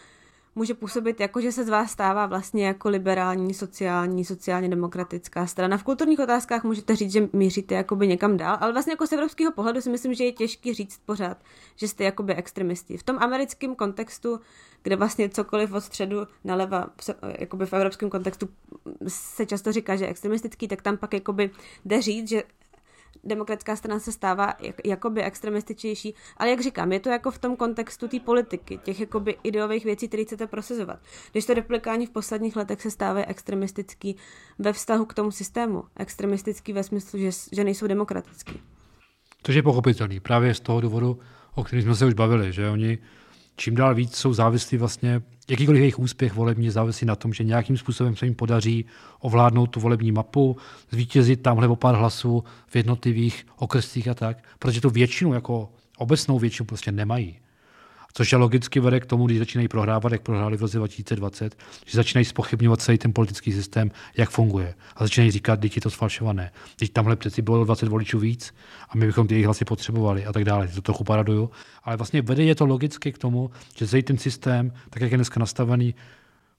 [0.55, 5.77] může působit jako, že se z vás stává vlastně jako liberální, sociální, sociálně demokratická strana.
[5.77, 9.51] V kulturních otázkách můžete říct, že míříte jakoby někam dál, ale vlastně jako z evropského
[9.51, 11.37] pohledu si myslím, že je těžký říct pořád,
[11.75, 12.97] že jste jakoby extremisti.
[12.97, 14.39] V tom americkém kontextu,
[14.83, 16.89] kde vlastně cokoliv od středu naleva,
[17.39, 18.49] jakoby v evropském kontextu
[19.07, 21.49] se často říká, že je extremistický, tak tam pak jakoby
[21.85, 22.43] jde říct, že
[23.23, 27.55] demokratická strana se stává jak, jakoby extremističnější, ale jak říkám, je to jako v tom
[27.55, 30.99] kontextu té politiky, těch jakoby ideových věcí, které chcete prosazovat.
[31.31, 34.15] Když to replikáni v posledních letech se stávají extremistický
[34.59, 38.59] ve vztahu k tomu systému, extremistický ve smyslu, že, že nejsou demokratický.
[39.43, 41.19] Což je pochopitelný, právě z toho důvodu,
[41.55, 42.97] o kterém jsme se už bavili, že oni
[43.59, 47.77] čím dál víc jsou závislí vlastně, jakýkoliv jejich úspěch volební závisí na tom, že nějakým
[47.77, 48.85] způsobem se jim podaří
[49.19, 50.57] ovládnout tu volební mapu,
[50.91, 56.39] zvítězit tamhle o pár hlasů v jednotlivých okrescích a tak, protože tu většinu jako obecnou
[56.39, 57.39] většinu prostě nemají.
[58.13, 61.95] Což je logicky vede k tomu, když začínají prohrávat, jak prohráli v roce 2020, že
[61.95, 64.75] začínají spochybňovat celý ten politický systém, jak funguje.
[64.95, 66.51] A začínají říkat, je to sfalšované.
[66.75, 68.53] Teď tamhle přeci bylo 20 voličů víc
[68.89, 70.67] a my bychom ty jejich hlasy potřebovali a tak dále.
[70.67, 71.49] To trochu paraduju.
[71.83, 75.17] Ale vlastně vede je to logicky k tomu, že celý ten systém, tak jak je
[75.17, 75.95] dneska nastavený,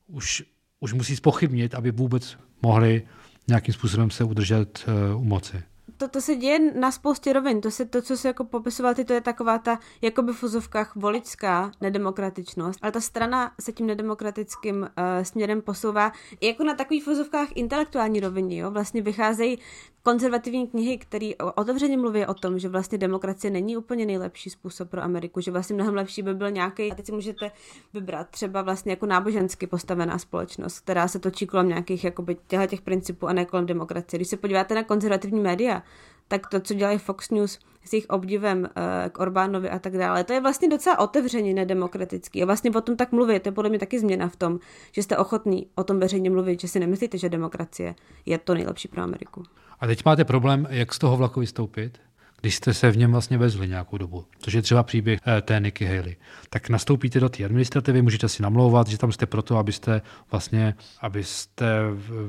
[0.07, 0.43] už,
[0.81, 3.03] už musí spochybnit, aby vůbec mohli
[3.49, 5.63] nějakým způsobem se udržet uh, u moci
[5.97, 7.61] to, to se děje na spoustě rovin.
[7.61, 10.97] To, se, to, co se jako popisoval ty, to je taková ta jakoby v fuzovkách
[10.97, 12.79] voličská nedemokratičnost.
[12.83, 14.89] Ale ta strana se tím nedemokratickým uh,
[15.23, 18.59] směrem posouvá i jako na takových fuzovkách intelektuální rovině.
[18.59, 18.71] Jo?
[18.71, 19.59] Vlastně vycházejí
[20.03, 25.03] konzervativní knihy, které otevřeně mluví o tom, že vlastně demokracie není úplně nejlepší způsob pro
[25.03, 27.51] Ameriku, že vlastně mnohem lepší by byl nějaký, a teď si můžete
[27.95, 32.37] vybrat třeba vlastně jako nábožensky postavená společnost, která se točí kolem nějakých jakoby
[32.67, 34.19] těch principů a ne kolem demokracie.
[34.19, 35.83] Když se podíváte na konzervativní média,
[36.29, 38.69] tak to, co dělají Fox News s jejich obdivem uh,
[39.13, 42.43] k Orbánovi a tak dále, to je vlastně docela otevřeně nedemokratický.
[42.43, 44.59] A vlastně o tom tak mluvit, to je podle mě taky změna v tom,
[44.93, 47.95] že jste ochotný o tom veřejně mluvit, že si nemyslíte, že demokracie
[48.27, 49.43] je to nejlepší pro Ameriku.
[49.81, 52.01] A teď máte problém, jak z toho vlaku vystoupit,
[52.41, 55.61] když jste se v něm vlastně vezli nějakou dobu, což je třeba příběh eh, té
[55.61, 56.17] Nikki Haley,
[56.51, 61.67] tak nastoupíte do té administrativy, můžete si namlouvat, že tam jste proto, abyste vlastně, abyste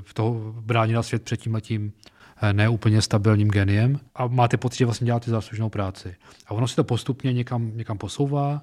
[0.02, 1.94] v toho bránila svět před tím letím
[2.42, 6.16] eh, neúplně stabilním geniem a máte pocit, že vlastně děláte záslužnou práci.
[6.48, 8.62] A ono se to postupně někam, někam posouvá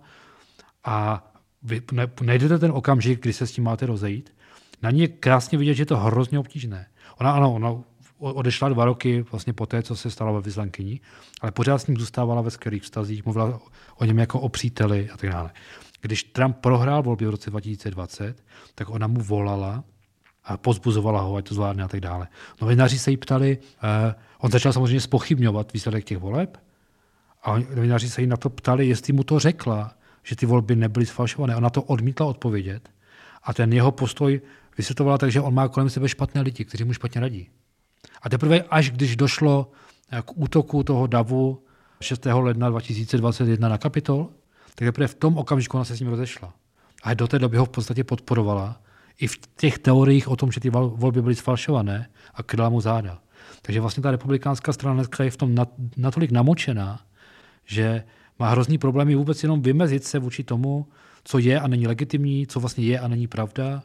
[0.85, 1.25] a
[1.63, 1.83] vy
[2.23, 4.33] najdete ten okamžik, kdy se s tím máte rozejít.
[4.83, 6.87] Na ní je krásně vidět, že je to hrozně obtížné.
[7.21, 7.75] Ona, ano, ona
[8.19, 11.01] odešla dva roky vlastně po té, co se stala ve vyslankyní,
[11.41, 13.61] ale pořád s ním zůstávala ve skvělých vztazích, mluvila
[13.97, 15.51] o něm jako o příteli a tak dále.
[16.01, 18.45] Když Trump prohrál volby v roce 2020,
[18.75, 19.85] tak ona mu volala
[20.45, 22.29] a pozbuzovala ho, ať to zvládne a tak dále.
[22.61, 23.89] Novináři se jí ptali, uh,
[24.39, 26.59] on začal samozřejmě spochybňovat výsledek těch voleb
[27.43, 31.07] a novináři se jí na to ptali, jestli mu to řekla, že ty volby nebyly
[31.07, 31.57] sfalšované.
[31.57, 32.89] Ona to odmítla odpovědět
[33.43, 34.41] a ten jeho postoj
[34.79, 37.49] vysvětlovala tak, že on má kolem sebe špatné lidi, kteří mu špatně radí.
[38.23, 39.71] A teprve až když došlo
[40.23, 41.63] k útoku toho davu
[42.01, 42.27] 6.
[42.27, 44.29] ledna 2021 na Kapitol,
[44.75, 46.55] tak teprve v tom okamžiku ona se s ním rozešla.
[47.03, 48.81] A do té doby ho v podstatě podporovala
[49.21, 53.19] i v těch teoriích o tom, že ty volby byly sfalšované a kryla mu záda.
[53.63, 55.55] Takže vlastně ta republikánská strana dneska je v tom
[55.97, 57.01] natolik namočená,
[57.65, 58.05] že
[58.39, 60.87] má hrozný problémy vůbec jenom vymezit se vůči tomu,
[61.25, 63.83] co je a není legitimní, co vlastně je a není pravda.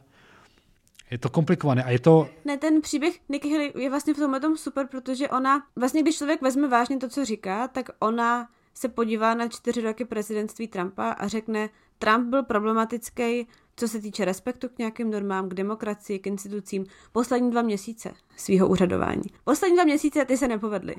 [1.10, 2.28] Je to komplikované a je to...
[2.44, 6.16] Ne, ten příběh Nikki Haley je vlastně v tomhle tom super, protože ona, vlastně když
[6.16, 11.10] člověk vezme vážně to, co říká, tak ona se podívá na čtyři roky prezidentství Trumpa
[11.10, 13.46] a řekne, Trump byl problematický,
[13.76, 18.68] co se týče respektu k nějakým normám, k demokracii, k institucím, poslední dva měsíce svého
[18.68, 19.24] úřadování.
[19.44, 20.94] Poslední dva měsíce ty se nepovedly.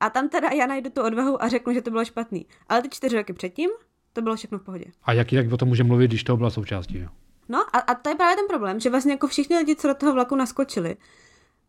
[0.00, 2.46] A tam teda já najdu tu odvahu a řeknu, že to bylo špatný.
[2.68, 3.70] Ale ty čtyři roky předtím,
[4.12, 4.84] to bylo všechno v pohodě.
[5.02, 6.98] A jak jinak o tom může mluvit, když to byla součástí?
[6.98, 7.08] Jo?
[7.48, 9.94] No a, a to je právě ten problém, že vlastně jako všichni lidi, co do
[9.94, 10.96] toho vlaku naskočili,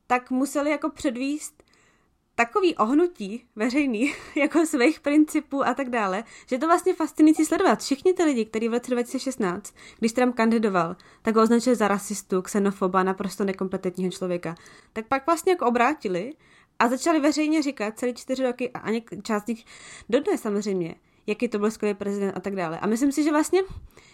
[0.07, 1.63] tak museli jako předvíst
[2.35, 7.79] takový ohnutí veřejný, jako svých principů a tak dále, že to vlastně fascinující sledovat.
[7.79, 12.41] Všichni ty lidi, kteří v roce 2016, když Trump kandidoval, tak ho označili za rasistu,
[12.41, 14.55] xenofoba, naprosto nekompetentního člověka,
[14.93, 16.33] tak pak vlastně jako obrátili
[16.79, 19.65] a začali veřejně říkat celý čtyři roky a ani část nich
[20.09, 20.95] dodnes samozřejmě,
[21.29, 22.79] jaký to byl skvělý prezident a tak dále.
[22.79, 23.61] A myslím si, že vlastně,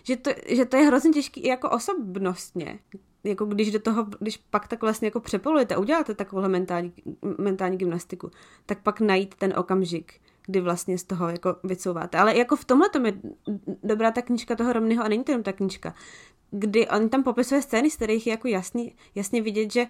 [0.04, 2.80] že to, že to je hrozně těžký i jako osobnostně,
[3.24, 6.94] jako když do toho, když pak tak vlastně jako přepolujete, uděláte takovou mentální,
[7.38, 8.32] mentální gymnastiku,
[8.66, 10.14] tak pak najít ten okamžik,
[10.46, 12.18] kdy vlastně z toho jako vycouváte.
[12.18, 13.14] Ale jako v tomhle tom je
[13.84, 15.94] dobrá ta knížka toho Romnyho a není to jenom ta knížka,
[16.52, 19.88] kdy on tam popisuje scény, z kterých je jako jasný, jasně vidět, že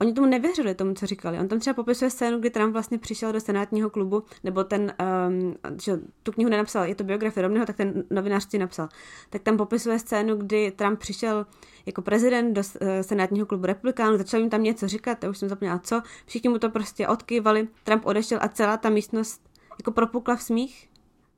[0.00, 1.38] Oni tomu nevěřili, tomu, co říkali.
[1.38, 4.92] On tam třeba popisuje scénu, kdy Trump vlastně přišel do senátního klubu, nebo ten,
[5.28, 5.92] um, že
[6.22, 8.88] tu knihu nenapsal, je to biografie Romneyho, tak ten novinář si napsal.
[9.30, 11.46] Tak tam popisuje scénu, kdy Trump přišel
[11.86, 15.48] jako prezident do uh, senátního klubu republikánů, začal jim tam něco říkat, já už jsem
[15.48, 19.40] zapomněla co, všichni mu to prostě odkývali, Trump odešel a celá ta místnost
[19.78, 20.88] jako propukla v smích.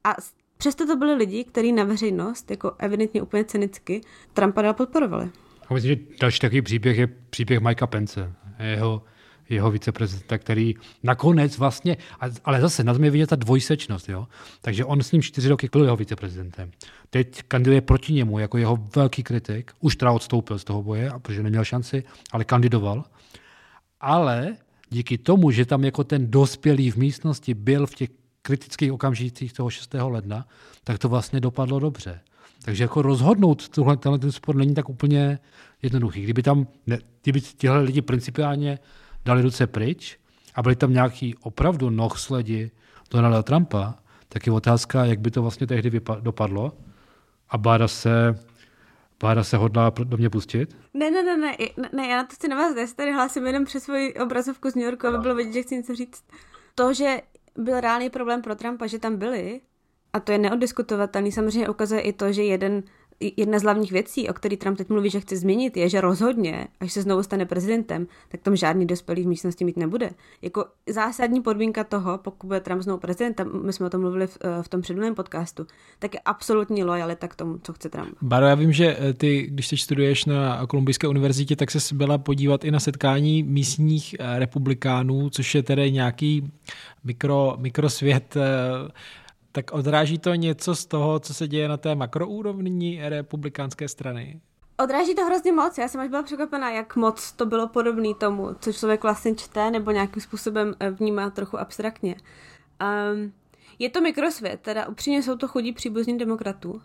[0.05, 0.15] A
[0.57, 4.01] přesto to byli lidi, kteří na veřejnost, jako evidentně úplně cynicky,
[4.33, 5.31] Trumpa dál podporovali.
[5.75, 8.33] myslím, že další takový příběh je příběh Mikea Pence
[8.65, 9.03] jeho,
[9.49, 11.97] jeho viceprezidenta, který nakonec vlastně,
[12.45, 14.29] ale zase na je vidět ta dvojsečnost, jo?
[14.61, 16.71] takže on s ním čtyři roky byl jeho viceprezidentem.
[17.11, 21.43] Teď kandiduje proti němu jako jeho velký kritik, už teda odstoupil z toho boje, protože
[21.43, 23.05] neměl šanci, ale kandidoval.
[24.01, 24.57] Ale
[24.91, 28.09] díky tomu, že tam jako ten dospělý v místnosti byl v těch
[28.43, 29.95] kritických okamžicích toho 6.
[29.95, 30.47] ledna,
[30.85, 32.21] tak to vlastně dopadlo dobře.
[32.65, 35.39] Takže jako rozhodnout tohle, tenhle ten sport není tak úplně
[35.83, 36.22] jednoduchý.
[36.22, 38.79] Kdyby tam, ne, kdyby tihle lidi principiálně
[39.24, 40.18] dali ruce pryč
[40.55, 42.70] a byli tam nějaký opravdu nohsledi
[43.11, 43.95] Donalda Trumpa,
[44.29, 46.72] tak je otázka, jak by to vlastně tehdy vypa- dopadlo.
[47.51, 48.39] A Báda se,
[49.20, 50.76] Báda se hodlá do mě pustit?
[50.95, 51.57] Ne, ne, ne, ne,
[51.93, 52.76] ne, já na to chci navázat.
[52.76, 55.76] Já tady hlásím jenom přes svoji obrazovku z New Yorku, aby bylo vidět, že chci
[55.76, 56.24] něco říct.
[56.74, 57.22] To, že
[57.57, 59.61] byl reálný problém pro Trumpa, že tam byli,
[60.12, 61.33] a to je neoddiskutovatelný.
[61.33, 62.83] Samozřejmě ukazuje i to, že jeden
[63.21, 66.69] jedna z hlavních věcí, o který Trump teď mluví, že chce změnit, je, že rozhodně,
[66.81, 70.11] až se znovu stane prezidentem, tak tam žádný dospělý v místnosti mít nebude.
[70.43, 74.39] Jako zásadní podmínka toho, pokud bude Trump znovu prezidentem, my jsme o tom mluvili v,
[74.45, 75.66] eh, v tom předminulém podcastu,
[75.99, 78.14] tak je absolutní lojalita k tomu, co chce Trump.
[78.23, 82.19] Baro, já vím, že eh, ty, když teď studuješ na Kolumbijské univerzitě, tak se byla
[82.19, 86.51] podívat i na setkání místních eh, republikánů, což je tedy nějaký
[87.05, 88.37] mikro, mikrosvět
[89.53, 94.41] tak odráží to něco z toho, co se děje na té makroúrovni republikánské strany?
[94.85, 95.79] Odráží to hrozně moc.
[95.79, 99.71] Já jsem až byla překvapená, jak moc to bylo podobné tomu, co člověk vlastně čte
[99.71, 102.17] nebo nějakým způsobem eh, vnímá trochu abstraktně.
[103.13, 103.33] Um,
[103.79, 106.81] je to mikrosvět, teda upřímně jsou to chudí příbuzní demokratů uh,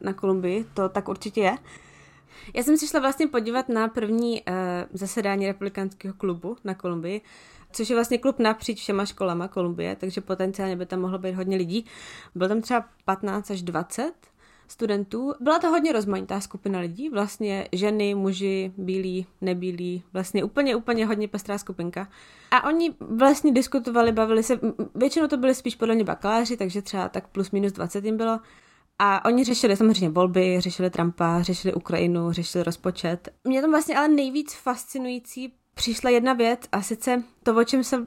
[0.00, 1.56] na Kolumbii, to tak určitě je.
[2.54, 4.54] Já jsem si šla vlastně podívat na první uh,
[4.92, 7.20] zasedání republikánského klubu na Kolumbii
[7.74, 11.56] což je vlastně klub napříč všema školama Kolumbie, takže potenciálně by tam mohlo být hodně
[11.56, 11.86] lidí.
[12.34, 14.12] Byl tam třeba 15 až 20
[14.68, 15.34] studentů.
[15.40, 21.28] Byla to hodně rozmanitá skupina lidí, vlastně ženy, muži, bílí, nebílí, vlastně úplně, úplně hodně
[21.28, 22.08] pestrá skupinka.
[22.50, 24.60] A oni vlastně diskutovali, bavili se,
[24.94, 28.40] většinou to byly spíš podle mě bakaláři, takže třeba tak plus minus 20 jim bylo.
[28.98, 33.28] A oni řešili samozřejmě volby, řešili Trumpa, řešili Ukrajinu, řešili rozpočet.
[33.44, 38.06] Mě tam vlastně ale nejvíc fascinující přišla jedna věc a sice to, o čem se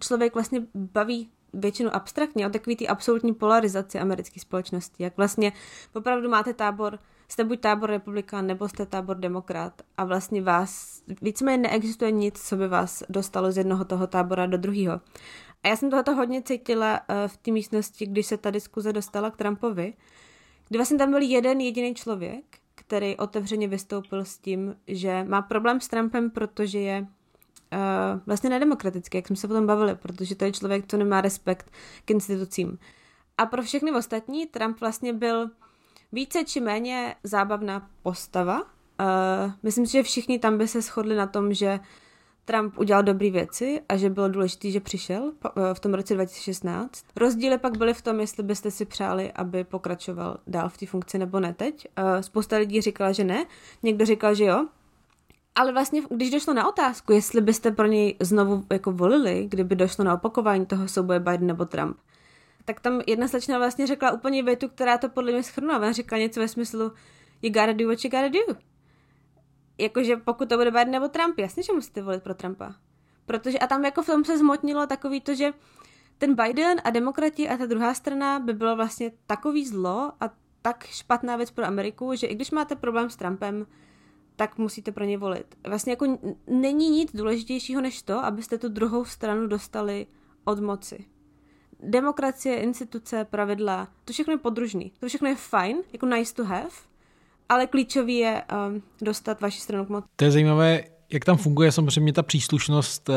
[0.00, 5.02] člověk vlastně baví většinou abstraktně, o takový ty absolutní polarizaci americké společnosti.
[5.02, 5.52] Jak vlastně
[5.94, 11.58] opravdu máte tábor, jste buď tábor republikán, nebo jste tábor demokrat a vlastně vás, víceméně
[11.58, 15.00] neexistuje nic, co by vás dostalo z jednoho toho tábora do druhého.
[15.62, 19.30] A já jsem tohoto hodně cítila eh, v té místnosti, když se ta diskuze dostala
[19.30, 19.94] k Trumpovi,
[20.68, 22.58] kdy vlastně tam byl jeden jediný člověk,
[22.88, 27.08] který otevřeně vystoupil s tím, že má problém s Trumpem, protože je uh,
[28.26, 31.70] vlastně nedemokratický, jak jsme se potom bavili, protože to je člověk, co nemá respekt
[32.04, 32.78] k institucím.
[33.38, 35.50] A pro všechny ostatní Trump vlastně byl
[36.12, 38.62] více či méně zábavná postava.
[38.62, 41.80] Uh, myslím si, že všichni tam by se shodli na tom, že
[42.48, 47.04] Trump udělal dobré věci a že bylo důležité, že přišel eh, v tom roce 2016.
[47.16, 51.18] Rozdíly pak byly v tom, jestli byste si přáli, aby pokračoval dál v té funkci
[51.18, 51.88] nebo ne teď.
[52.20, 53.46] Spousta lidí říkala, že ne,
[53.82, 54.66] někdo říkal, že jo,
[55.54, 60.04] ale vlastně, když došlo na otázku, jestli byste pro něj znovu jako volili, kdyby došlo
[60.04, 61.96] na opakování toho souboje Biden nebo Trump,
[62.64, 65.78] tak tam jedna slečna vlastně řekla úplně větu, která to podle mě schrnula.
[65.78, 66.92] Ona říkala něco ve smyslu
[67.42, 68.67] you gotta do what you gotta do.
[69.78, 72.74] Jakože pokud to bude Biden nebo Trump, jasně, že musíte volit pro Trumpa.
[73.26, 75.52] Protože a tam jako film se zmotnilo takový to, že
[76.18, 80.30] ten Biden a demokrati a ta druhá strana by bylo vlastně takový zlo a
[80.62, 83.66] tak špatná věc pro Ameriku, že i když máte problém s Trumpem,
[84.36, 85.54] tak musíte pro ně volit.
[85.66, 90.06] Vlastně jako není nic důležitějšího než to, abyste tu druhou stranu dostali
[90.44, 91.04] od moci.
[91.80, 94.92] Demokracie, instituce, pravidla, to všechno je podružný.
[95.00, 96.70] To všechno je fajn, jako nice to have,
[97.48, 100.06] ale klíčový je um, dostat vaši stranu k moci.
[100.16, 103.14] To je zajímavé, jak tam funguje samozřejmě ta příslušnost eh,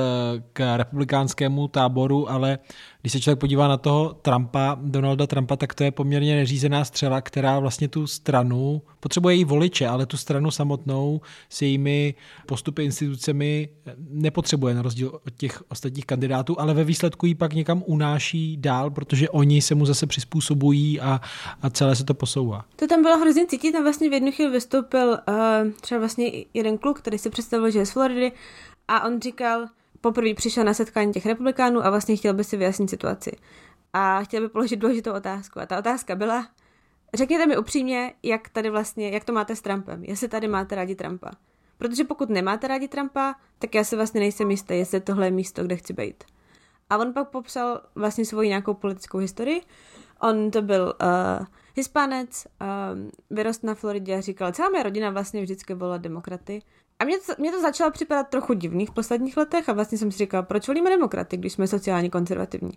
[0.54, 2.60] k republikánskému táboru, ale
[3.02, 7.22] když se člověk podívá na toho Trumpa, Donalda Trumpa, tak to je poměrně neřízená střela,
[7.22, 13.70] která vlastně tu stranu, potřebuje její voliče, ale tu stranu samotnou s jejími postupy institucemi
[14.10, 18.90] nepotřebuje na rozdíl od těch ostatních kandidátů, ale ve výsledku ji pak někam unáší dál,
[18.90, 21.22] protože oni se mu zase přizpůsobují a,
[21.62, 22.66] a celé se to posouvá.
[22.76, 26.78] To tam bylo hrozně cítit, tam vlastně v jednu chvíli vystoupil uh, třeba vlastně jeden
[26.78, 28.32] kluk, který se představil, že je z Floridy
[28.88, 29.68] a on říkal,
[30.02, 33.32] poprvé přišel na setkání těch republikánů a vlastně chtěl by si vyjasnit situaci.
[33.94, 35.60] A chtěl by položit důležitou otázku.
[35.60, 36.48] A ta otázka byla,
[37.14, 40.96] řekněte mi upřímně, jak tady vlastně, jak to máte s Trumpem, jestli tady máte rádi
[40.96, 41.32] Trumpa.
[41.78, 45.64] Protože pokud nemáte rádi Trumpa, tak já se vlastně nejsem jistý, jestli tohle je místo,
[45.64, 46.24] kde chci být.
[46.90, 49.62] A on pak popsal vlastně svoji nějakou politickou historii.
[50.20, 51.46] On to byl uh,
[51.76, 52.68] hispánec, uh,
[53.30, 56.62] vyrost na Floridě a říkal, celá moje rodina vlastně vždycky volila demokraty.
[57.02, 60.12] A mě to, mě to začalo připadat trochu divný v posledních letech a vlastně jsem
[60.12, 62.72] si říkala, proč volíme demokraty, když jsme sociálně konzervativní.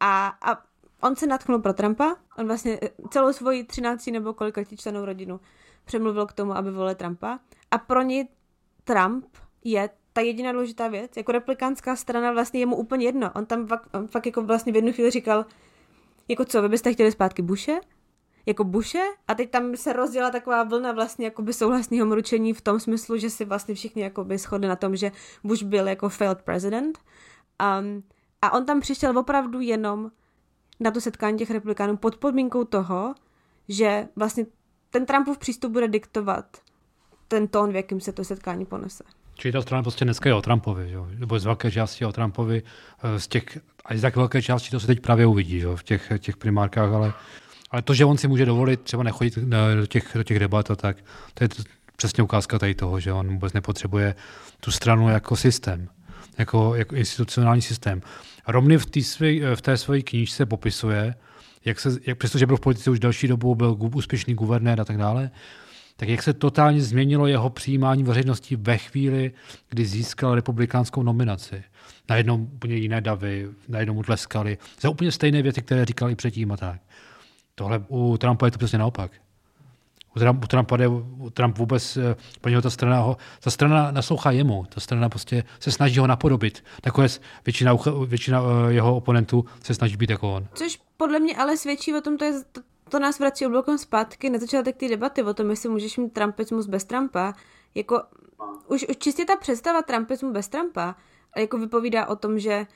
[0.00, 0.62] A, a
[1.02, 5.40] on se natknul pro Trumpa, on vlastně eh, celou svoji 13 nebo kolik členou rodinu
[5.84, 7.38] přemluvil k tomu, aby volil Trumpa
[7.70, 8.28] a pro něj
[8.84, 9.26] Trump
[9.64, 11.16] je ta jediná důležitá věc.
[11.16, 13.30] Jako replikánská strana vlastně je mu úplně jedno.
[13.34, 15.46] On tam fakt, on fakt jako vlastně v jednu chvíli říkal,
[16.28, 17.80] jako co, vy byste chtěli zpátky Bushe?
[18.46, 22.80] Jako Bushe a teď tam se rozděla taková vlna vlastně jakoby souhlasného mručení v tom
[22.80, 25.12] smyslu, že si vlastně všichni jakoby shodli na tom, že
[25.44, 26.98] Bush byl jako failed president.
[27.80, 28.02] Um,
[28.42, 30.10] a on tam přišel opravdu jenom
[30.80, 33.14] na to setkání těch republikánů pod podmínkou toho,
[33.68, 34.46] že vlastně
[34.90, 36.56] ten Trumpův přístup bude diktovat
[37.28, 39.04] ten tón, v jakým se to setkání ponese.
[39.34, 41.08] Čili ta strana prostě dneska je o Trumpovi, jo?
[41.18, 42.62] nebo z velké části o Trumpovi,
[43.02, 45.76] eh, z těch, a z tak velké části to se teď právě uvidí jo?
[45.76, 47.12] v těch, těch primárkách, ale
[47.70, 50.76] ale to, že on si může dovolit třeba nechodit do těch, do těch debat a
[50.76, 50.96] tak,
[51.34, 51.48] to je
[51.96, 54.14] přesně ukázka tady toho, že on vůbec nepotřebuje
[54.60, 55.88] tu stranu jako systém,
[56.38, 58.02] jako, jako institucionální systém.
[58.44, 61.14] A Romney v, svý, v té své knížce popisuje,
[61.64, 64.98] jak se, jak přestože byl v politice už další dobu, byl úspěšný guvernér a tak
[64.98, 65.30] dále,
[65.96, 69.32] tak jak se totálně změnilo jeho přijímání veřejnosti ve chvíli,
[69.68, 71.64] kdy získal republikánskou nominaci.
[72.08, 76.56] Najednou úplně jiné davy, najednou mu tleskali za úplně stejné věci, které říkali předtím a
[76.56, 76.80] tak.
[77.54, 79.10] Tohle u Trumpa je to přesně naopak.
[80.16, 83.50] U, Trump, u Trumpa je, u Trump vůbec, eh, pro něho ta strana, ho, ta
[83.50, 86.64] strana naslouchá jemu, ta strana prostě se snaží ho napodobit.
[86.86, 87.76] Nakonec většina,
[88.06, 90.46] většina eh, jeho oponentů se snaží být jako on.
[90.54, 94.30] Což podle mě ale svědčí o tom, to, je, to, to nás vrací oblokem zpátky
[94.30, 97.32] na začátek té debaty o tom, jestli můžeš mít Trumpismus bez Trumpa.
[97.74, 98.02] Jako,
[98.66, 100.94] už, už čistě ta představa Trumpismu bez Trumpa
[101.36, 102.66] jako vypovídá o tom, že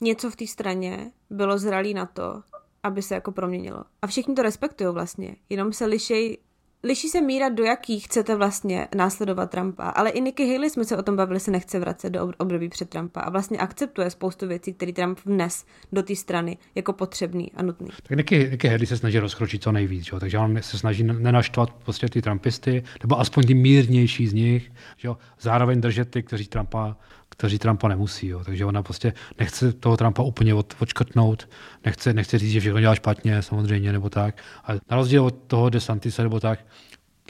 [0.00, 2.42] něco v té straně bylo zralý na to,
[2.82, 3.84] aby se jako proměnilo.
[4.02, 6.38] A všichni to respektují vlastně, jenom se lišej
[6.84, 10.96] liší se míra, do jakých chcete vlastně následovat Trumpa, ale i Nikki Haley jsme se
[10.96, 14.72] o tom bavili, se nechce vracet do období před Trumpa a vlastně akceptuje spoustu věcí,
[14.72, 17.88] které Trump vnes do té strany jako potřebný a nutný.
[18.02, 20.20] Tak Nikki, Nikki Haley se snaží rozkročit co nejvíc, jo?
[20.20, 24.72] takže on se snaží nenaštvat prostě ty Trumpisty, nebo aspoň ty mírnější z nich,
[25.02, 25.16] jo?
[25.40, 26.96] zároveň držet ty, kteří Trumpa
[27.42, 28.28] kteří Trumpa nemusí.
[28.28, 28.44] Jo.
[28.44, 31.48] Takže ona prostě nechce toho Trumpa úplně od, odškrtnout,
[31.84, 34.34] nechce, nechce říct, že všechno dělá špatně, samozřejmě, nebo tak.
[34.64, 36.58] A na rozdíl od toho DeSantisa, nebo tak,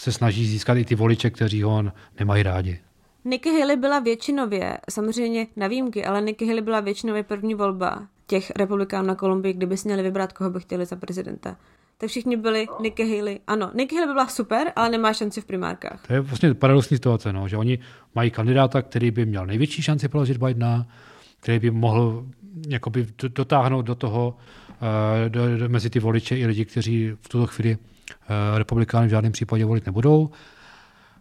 [0.01, 1.85] se snaží získat i ty voliče, kteří ho
[2.19, 2.81] nemají rádi.
[3.25, 8.53] Nikki Haley byla většinově, samozřejmě na výjimky, ale Nikki Haley byla většinově první volba těch
[8.57, 11.57] republikánů na Kolumbii, kdyby si měli vybrat, koho by chtěli za prezidenta
[12.03, 13.41] tak všichni byli Nikki Haley.
[13.47, 16.07] Ano, Nikki Haley by byla super, ale nemá šanci v primárkách.
[16.07, 17.79] To je vlastně paradoxní situace, no, že oni
[18.15, 20.87] mají kandidáta, který by měl největší šanci položit Bidena,
[21.41, 22.25] který by mohl
[22.69, 24.37] jakoby dotáhnout do toho,
[24.69, 29.11] uh, do, do, mezi ty voliče i lidi, kteří v tuto chvíli uh, republikány v
[29.11, 30.31] žádném případě volit nebudou,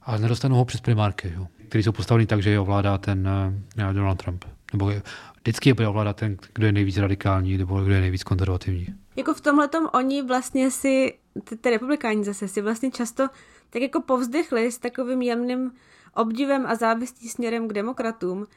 [0.03, 3.29] ale nedostanou ho přes primárky, jo, který jsou postavení tak, že je ovládá ten
[3.77, 4.45] uh, Donald Trump.
[4.73, 4.91] Nebo
[5.42, 8.88] vždycky je bude ovládat ten, kdo je nejvíc radikální nebo kdo je nejvíc konzervativní.
[9.16, 11.14] Jako v tomhle oni vlastně si,
[11.44, 13.28] ty, ty republikáni zase si vlastně často
[13.70, 15.72] tak jako povzdechli s takovým jemným
[16.14, 18.48] obdivem a závistí směrem k demokratům,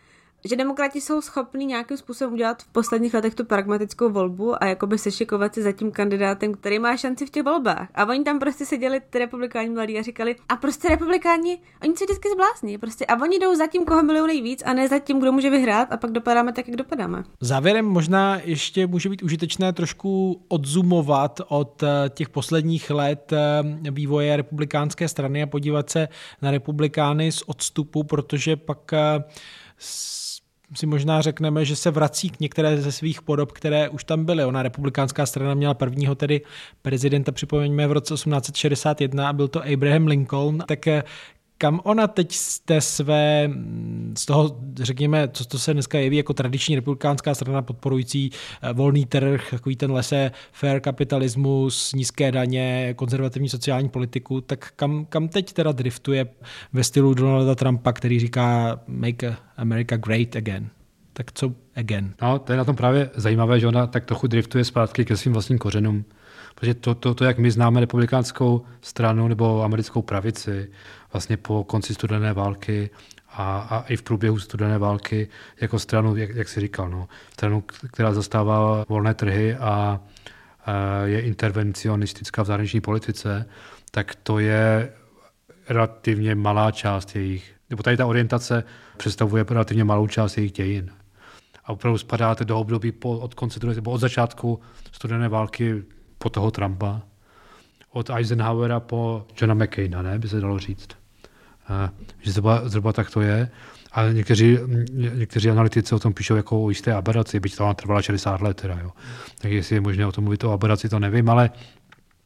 [0.49, 4.99] že demokrati jsou schopni nějakým způsobem udělat v posledních letech tu pragmatickou volbu a jakoby
[4.99, 7.89] sešikovat si za tím kandidátem, který má šanci v těch volbách.
[7.95, 12.05] A oni tam prostě seděli, ty republikáni mladí, a říkali, a prostě republikáni, oni se
[12.05, 15.21] vždycky zblázní, prostě, a oni jdou za tím, koho milují nejvíc, a ne za tím,
[15.21, 17.25] kdo může vyhrát, a pak dopadáme tak, jak dopadáme.
[17.41, 24.37] Závěrem možná ještě může být užitečné trošku odzumovat od eh, těch posledních let eh, vývoje
[24.37, 26.09] republikánské strany a podívat se
[26.43, 29.25] na republikány z odstupu, protože pak eh,
[30.77, 34.45] si možná řekneme, že se vrací k některé ze svých podob, které už tam byly.
[34.45, 36.41] Ona republikánská strana měla prvního tedy
[36.83, 41.03] prezidenta, připomeňme, v roce 1861 a byl to Abraham Lincoln, tak eh,
[41.59, 43.51] kam ona teď z té své,
[44.19, 48.31] z toho, řekněme, co to se dneska jeví jako tradiční republikánská strana podporující
[48.63, 55.05] eh, volný trh, takový ten lese, fair kapitalismus, nízké daně, konzervativní sociální politiku, tak kam,
[55.05, 56.27] kam teď teda driftuje
[56.73, 60.69] ve stylu Donalda Trumpa, který říká make America great again?
[61.13, 62.15] Tak co again?
[62.23, 65.33] No, to je na tom právě zajímavé, že ona tak trochu driftuje zpátky ke svým
[65.33, 66.05] vlastním kořenům.
[66.55, 70.71] Protože to, to, to, jak my známe republikánskou stranu nebo americkou pravici,
[71.15, 72.91] vlastně po konci studené války
[73.33, 75.29] a, a i v průběhu studené války
[75.61, 80.01] jako stranu, jak, jak jsi říkal, no, stranu, která zastává volné trhy a,
[80.65, 80.73] a
[81.05, 83.49] je intervencionistická v zahraniční politice,
[83.91, 84.93] tak to je
[85.69, 88.65] relativně malá část jejich, nebo tady ta orientace
[88.97, 90.91] představuje relativně malou část jejich dějin.
[91.65, 94.61] A opravdu spadáte do období po, od konce druhé, nebo od začátku
[94.93, 95.83] studené války
[96.19, 97.03] po toho Trumpa,
[97.91, 101.04] od Eisenhowera po Johna McCaina, ne, by se dalo říct.
[102.21, 103.51] Že zhruba, zhruba tak to je.
[103.93, 104.59] A někteří,
[104.93, 108.61] někteří analytici o tom píšou jako o jisté aberaci, byť to trvala 60 let.
[108.61, 108.91] Teda, jo.
[109.39, 111.51] Tak jestli je možné o tom mluvit o aberaci, to nevím, ale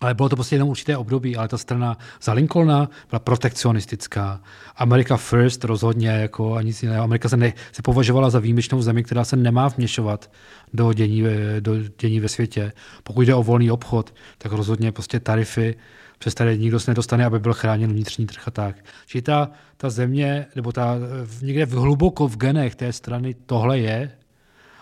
[0.00, 4.40] ale bylo to prostě jenom určité období, ale ta strana za Lincolna byla protekcionistická.
[4.76, 7.04] America first rozhodně, jako a nic jiného.
[7.04, 10.30] Amerika se, ne, se považovala za výjimečnou zemi, která se nemá vměšovat
[10.72, 11.24] do dění,
[11.60, 12.72] do dění ve světě.
[13.02, 15.74] Pokud jde o volný obchod, tak rozhodně prostě tarify,
[16.18, 18.76] přes které nikdo se nedostane, aby byl chráněn vnitřní trh a tak.
[19.06, 20.96] Čili ta, ta země, nebo ta,
[21.42, 24.10] někde v hluboko v genech té strany tohle je,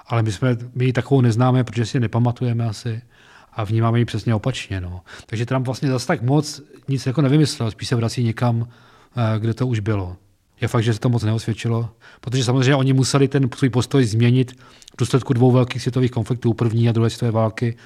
[0.06, 3.02] ale my, jsme, my ji takovou neznáme, protože si ji nepamatujeme asi
[3.52, 4.80] a vnímáme ji přesně opačně.
[4.80, 5.00] No.
[5.26, 8.68] Takže Trump vlastně zase tak moc nic jako nevymyslel, spíš se vrací někam,
[9.16, 10.16] eh, kde to už bylo.
[10.60, 14.52] Je fakt, že se to moc neosvědčilo, protože samozřejmě oni museli ten svůj postoj změnit
[14.92, 17.76] v důsledku dvou velkých světových konfliktů, první a druhé světové války.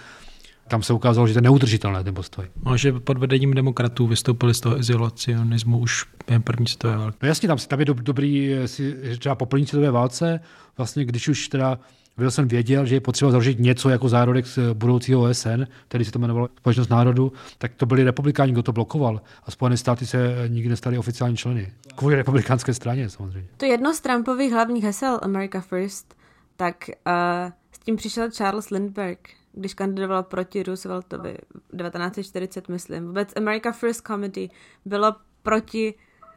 [0.71, 2.45] Tam se ukázalo, že to je neudržitelné ten postoj.
[2.65, 7.19] No, že pod vedením demokratů vystoupili z toho izolacionismu už během první světové války.
[7.23, 10.41] No jasně, tam, tam je do, dobrý, si, třeba po první světové válce,
[10.77, 11.79] vlastně když už teda
[12.17, 16.19] Wilson věděl, že je potřeba založit něco jako zárodek z budoucího OSN, který se to
[16.19, 19.21] jmenovalo Společnost národů, tak to byli republikáni, kdo to blokoval.
[19.45, 21.73] A Spojené státy se nikdy nestali oficiální členy.
[21.95, 23.49] Kvůli republikánské straně samozřejmě.
[23.57, 26.15] To jedno z Trumpových hlavních hesel America First,
[26.57, 31.39] tak uh, s tím přišel Charles Lindbergh, když kandidoval proti Rooseveltovi
[31.77, 33.07] 1940, myslím.
[33.07, 34.49] Vůbec America First Committee
[34.85, 35.95] bylo proti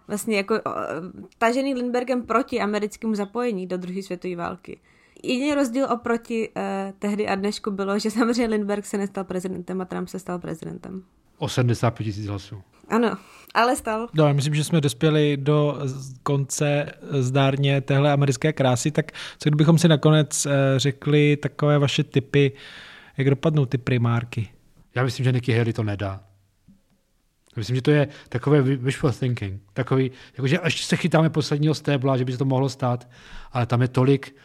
[0.07, 0.61] vlastně jako uh,
[1.37, 4.79] tažený Lindbergem proti americkému zapojení do druhé světové války.
[5.23, 6.63] Jediný rozdíl oproti uh,
[6.99, 11.03] tehdy a dnešku bylo, že samozřejmě Lindbergh se nestal prezidentem a Trump se stal prezidentem.
[11.37, 12.61] O 75 tisíc hlasů.
[12.89, 13.17] Ano,
[13.53, 14.07] ale stal.
[14.13, 15.79] No, já myslím, že jsme dospěli do
[16.23, 22.51] konce zdárně téhle americké krásy, tak co kdybychom si nakonec uh, řekli takové vaše typy,
[23.17, 24.49] jak dopadnou ty primárky?
[24.95, 26.23] Já myslím, že Nikki Haley to nedá.
[27.55, 29.61] Myslím, že to je takové wishful thinking.
[29.73, 33.07] Takový, jakože až se chytáme posledního stébla, že by se to mohlo stát,
[33.51, 34.35] ale tam je tolik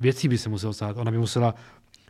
[0.00, 0.96] věcí by se muselo stát.
[0.96, 1.54] Ona by musela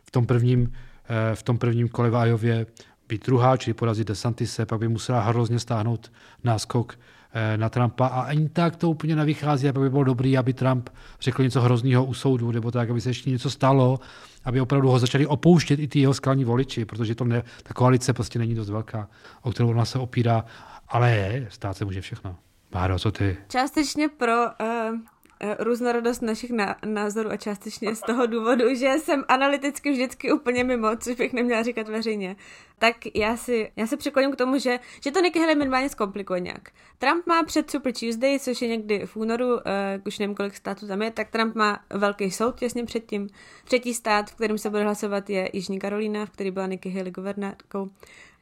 [0.05, 0.73] v tom prvním,
[1.09, 2.65] eh, v tom prvním kole v Ajově
[3.09, 6.11] být druhá, čili porazit DeSantise, pak by musela hrozně stáhnout
[6.43, 6.99] náskok
[7.33, 10.89] eh, na Trumpa a ani tak to úplně nevychází, aby by bylo dobrý, aby Trump
[11.21, 13.99] řekl něco hrozného u soudu, nebo tak, aby se ještě něco stalo,
[14.47, 18.13] aby opravdu ho začali opouštět i ty jeho skalní voliči, protože to ne, ta koalice
[18.13, 19.09] prostě není dost velká,
[19.41, 20.45] o kterou ona se opírá,
[20.87, 22.35] ale stát se může všechno.
[22.71, 23.37] Báro, co ty?
[23.47, 24.99] Částečně pro uh,
[25.59, 26.51] různorodost našich
[26.85, 31.63] názorů a částečně z toho důvodu, že jsem analyticky vždycky úplně mimo, což bych neměla
[31.63, 32.35] říkat veřejně,
[32.79, 36.39] tak já si, já se přikloním k tomu, že, že to Nikki Haley minimálně zkomplikuje
[36.39, 36.69] nějak.
[36.97, 39.61] Trump má před Super Tuesday, což je někdy v únoru, uh,
[40.05, 43.29] už nevím, kolik států tam je, tak Trump má velký soud těsně předtím.
[43.65, 47.11] Třetí stát, v kterém se bude hlasovat, je Jižní Karolína, v který byla Nikki Haley
[47.11, 47.89] guvernérkou.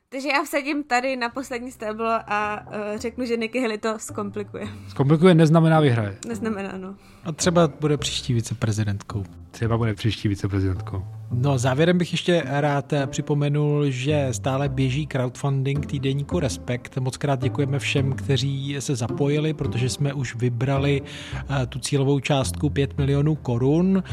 [0.10, 4.68] Takže já vsadím tady na poslední stéblo a uh, řeknu, že Nikki Haley to zkomplikuje.
[4.90, 6.18] Zkomplikuje neznamená vyhraje.
[6.28, 6.96] Neznamená, no.
[7.24, 9.24] A třeba bude příští viceprezidentkou.
[9.56, 11.04] Třeba bude příští viceprezidentkou.
[11.32, 16.98] No závěrem bych ještě rád připomenul, že stále běží crowdfunding týdenníku Respekt.
[16.98, 22.70] Moc krát děkujeme všem, kteří se zapojili, protože jsme už vybrali eh, tu cílovou částku
[22.70, 24.04] 5 milionů korun.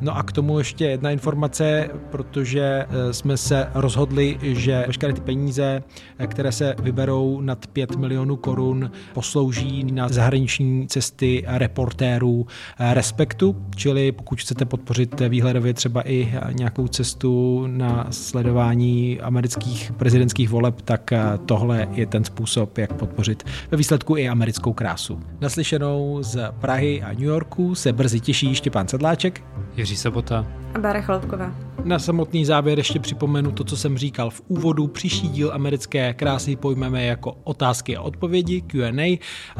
[0.00, 5.20] No a k tomu ještě jedna informace, protože eh, jsme se rozhodli, že veškeré ty
[5.20, 5.82] peníze,
[6.18, 12.46] eh, které se vyberou nad 5 milionů korun, poslouží na zahraniční cesty reportérů
[12.92, 14.91] Respektu, čili pokud chcete podpořit
[15.28, 22.24] výhledově třeba i nějakou cestu na sledování amerických prezidentských voleb, tak eh, tohle je ten
[22.24, 25.20] způsob, jak podpořit ve výsledku i americkou krásu.
[25.40, 29.42] Naslyšenou z Prahy a New Yorku se brzy těší Štěpán Sedláček,
[29.76, 31.54] Jiří Sobota a Bára Chalupková.
[31.84, 34.86] Na samotný závěr ještě připomenu to, co jsem říkal v úvodu.
[34.86, 39.18] Příští díl americké krásy pojmeme jako otázky a odpovědi, Q&A.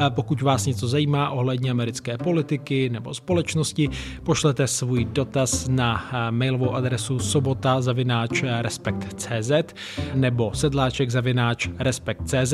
[0.09, 3.89] Pokud vás něco zajímá ohledně americké politiky nebo společnosti,
[4.23, 9.51] pošlete svůj dotaz na mailovou adresu sobota zavináč respekt.cz
[10.13, 12.53] nebo sedláček zavináč respekt.cz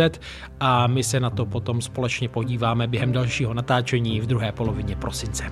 [0.59, 5.43] a my se na to potom společně podíváme během dalšího natáčení v druhé polovině prosince.